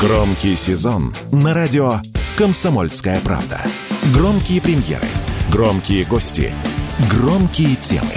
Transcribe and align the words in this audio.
Громкий 0.00 0.56
сезон 0.56 1.14
на 1.32 1.54
радио 1.54 2.00
«Комсомольская 2.36 3.18
правда». 3.20 3.58
Громкие 4.12 4.60
премьеры, 4.60 5.06
громкие 5.50 6.04
гости, 6.04 6.52
громкие 7.10 7.76
темы. 7.76 8.12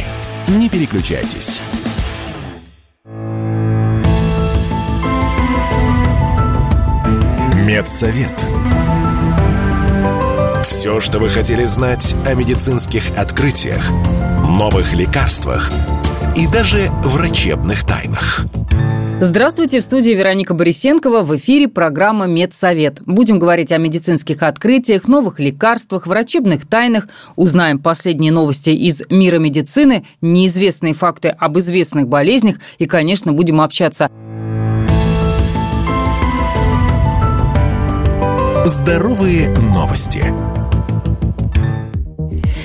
Не 0.50 0.68
переключайтесь. 0.68 1.62
Медсовет. 7.56 8.46
Все, 10.66 11.00
что 11.00 11.20
вы 11.20 11.30
хотели 11.30 11.64
знать 11.64 12.14
о 12.26 12.34
медицинских 12.34 13.18
открытиях, 13.18 13.90
новых 14.44 14.92
лекарствах 14.94 15.72
и 16.36 16.46
даже 16.46 16.90
врачебных 17.06 17.86
тайнах. 17.86 18.46
Здравствуйте, 19.22 19.82
в 19.82 19.84
студии 19.84 20.12
Вероника 20.12 20.54
Борисенкова. 20.54 21.22
В 21.24 21.36
эфире 21.36 21.68
программа 21.68 22.26
«Медсовет». 22.26 23.02
Будем 23.06 23.38
говорить 23.38 23.74
о 23.74 23.78
медицинских 23.78 24.44
открытиях, 24.44 25.10
новых 25.10 25.42
лекарствах, 25.42 26.08
врачебных 26.08 26.66
тайнах. 26.66 27.10
Узнаем 27.36 27.80
последние 27.80 28.32
новости 28.32 28.70
из 28.70 29.04
мира 29.10 29.38
медицины, 29.38 30.06
неизвестные 30.22 30.94
факты 30.94 31.28
об 31.28 31.60
известных 31.60 32.08
болезнях 32.08 32.60
и, 32.78 32.86
конечно, 32.86 33.34
будем 33.34 33.60
общаться 33.60 34.10
Здоровые 38.66 39.50
новости. 39.50 40.49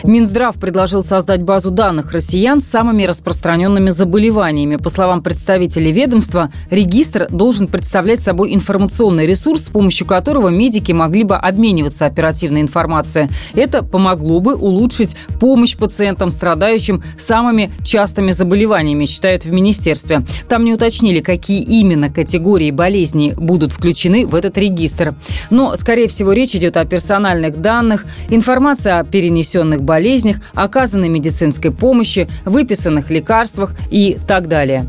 Минздрав 0.04 0.56
предложил 0.56 1.02
создать 1.02 1.40
базу 1.40 1.70
данных 1.70 2.12
россиян 2.12 2.60
с 2.60 2.66
самыми 2.66 3.04
распространенными 3.04 3.88
заболеваниями. 3.88 4.76
По 4.76 4.90
словам 4.90 5.22
представителей 5.22 5.92
ведомства, 5.92 6.52
регистр 6.70 7.26
должен 7.30 7.68
представлять 7.68 8.22
собой 8.22 8.54
информационный 8.54 9.26
ресурс, 9.26 9.64
с 9.64 9.68
помощью 9.70 10.06
которого 10.06 10.50
медики 10.50 10.92
могли 10.92 11.24
бы 11.24 11.36
обмениваться 11.36 12.04
оперативной 12.04 12.60
информацией. 12.60 13.30
Это 13.54 13.82
помогло 13.82 14.40
бы 14.40 14.54
улучшить 14.54 15.16
помощь 15.40 15.74
пациентам, 15.74 16.30
страдающим 16.30 17.02
самыми 17.16 17.72
частыми 17.82 18.30
заболеваниями, 18.30 19.06
считают 19.06 19.46
в 19.46 19.52
министерстве. 19.52 20.22
Там 20.50 20.64
не 20.64 20.74
уточнили, 20.74 21.20
какие 21.20 21.62
именно 21.62 22.12
категории 22.12 22.70
болезней 22.70 23.32
будут 23.32 23.72
включены 23.72 24.26
в 24.26 24.34
этот 24.34 24.58
регистр. 24.58 25.14
Но, 25.48 25.76
скорее 25.76 26.08
всего, 26.08 26.32
речь 26.34 26.54
идет 26.54 26.76
о 26.76 26.84
персональных 26.84 27.62
данных, 27.62 28.04
информация 28.28 28.98
о 28.98 29.04
перенесенных 29.04 29.80
болезнях, 29.80 29.93
болезнях, 29.94 30.38
оказанной 30.54 31.08
медицинской 31.08 31.70
помощи, 31.70 32.26
выписанных 32.44 33.10
лекарствах 33.10 33.76
и 33.92 34.18
так 34.26 34.48
далее. 34.48 34.86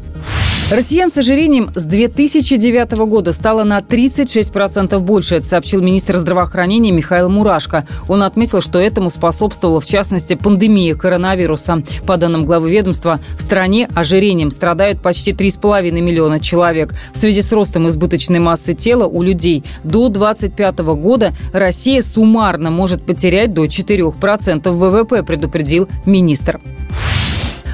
Россиян 0.71 1.11
с 1.11 1.17
ожирением 1.19 1.69
с 1.75 1.85
2009 1.85 2.93
года 3.05 3.33
стало 3.33 3.63
на 3.63 3.81
36% 3.81 4.97
больше, 4.97 5.35
это 5.35 5.45
сообщил 5.45 5.79
министр 5.79 6.15
здравоохранения 6.15 6.91
Михаил 6.91 7.29
Мурашко. 7.29 7.85
Он 8.07 8.23
отметил, 8.23 8.61
что 8.61 8.79
этому 8.79 9.11
способствовала, 9.11 9.79
в 9.79 9.85
частности, 9.85 10.33
пандемия 10.33 10.95
коронавируса. 10.95 11.83
По 12.07 12.17
данным 12.17 12.45
главы 12.45 12.71
ведомства, 12.71 13.19
в 13.37 13.43
стране 13.43 13.87
ожирением 13.93 14.49
страдают 14.49 15.01
почти 15.01 15.33
3,5 15.33 15.91
миллиона 16.01 16.39
человек. 16.39 16.95
В 17.13 17.17
связи 17.17 17.43
с 17.43 17.51
ростом 17.51 17.87
избыточной 17.87 18.39
массы 18.39 18.73
тела 18.73 19.05
у 19.05 19.21
людей 19.21 19.63
до 19.83 20.09
2025 20.09 20.79
года 20.79 21.35
Россия 21.53 22.01
суммарно 22.01 22.71
может 22.71 23.05
потерять 23.05 23.53
до 23.53 23.65
4% 23.65 24.71
ВВП, 24.71 25.21
предупредил 25.21 25.87
министр. 26.07 26.59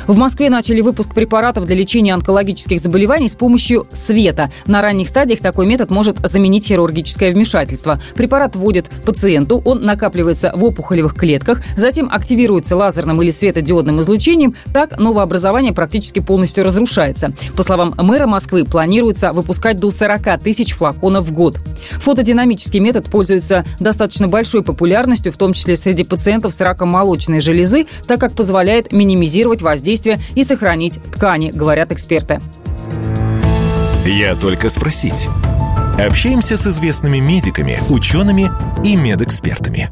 В 0.07 0.17
Москве 0.17 0.49
начали 0.49 0.81
выпуск 0.81 1.13
препаратов 1.13 1.65
для 1.65 1.75
лечения 1.75 2.13
онкологических 2.13 2.79
заболеваний 2.79 3.29
с 3.29 3.35
помощью 3.35 3.85
света. 3.93 4.51
На 4.65 4.81
ранних 4.81 5.07
стадиях 5.07 5.39
такой 5.39 5.65
метод 5.65 5.91
может 5.91 6.17
заменить 6.23 6.67
хирургическое 6.67 7.31
вмешательство. 7.31 8.01
Препарат 8.15 8.55
вводит 8.55 8.89
пациенту, 9.05 9.61
он 9.63 9.83
накапливается 9.83 10.51
в 10.55 10.63
опухолевых 10.63 11.15
клетках, 11.15 11.61
затем 11.77 12.09
активируется 12.11 12.75
лазерным 12.75 13.21
или 13.21 13.31
светодиодным 13.31 14.01
излучением. 14.01 14.55
Так 14.73 14.97
новообразование 14.99 15.73
практически 15.73 16.19
полностью 16.19 16.63
разрушается. 16.63 17.33
По 17.55 17.63
словам 17.63 17.93
мэра 17.97 18.27
Москвы, 18.27 18.65
планируется 18.65 19.33
выпускать 19.33 19.79
до 19.79 19.91
40 19.91 20.41
тысяч 20.41 20.73
флаконов 20.73 21.25
в 21.25 21.33
год. 21.33 21.57
Фотодинамический 21.99 22.79
метод 22.79 23.05
пользуется 23.09 23.65
достаточно 23.79 24.27
большой 24.27 24.63
популярностью, 24.63 25.31
в 25.31 25.37
том 25.37 25.53
числе 25.53 25.75
среди 25.75 26.03
пациентов 26.03 26.53
с 26.53 26.61
раком 26.61 26.89
молочной 26.89 27.41
железы, 27.41 27.85
так 28.07 28.19
как 28.19 28.33
позволяет 28.33 28.91
минимизировать 28.91 29.61
воздействие 29.61 29.90
воздействия 29.91 30.19
и 30.35 30.43
сохранить 30.43 31.01
ткани, 31.11 31.51
говорят 31.51 31.91
эксперты. 31.91 32.39
Я 34.05 34.35
только 34.35 34.69
спросить. 34.69 35.27
Общаемся 35.99 36.57
с 36.57 36.65
известными 36.65 37.17
медиками, 37.17 37.77
учеными 37.89 38.49
и 38.83 38.95
медэкспертами. 38.95 39.89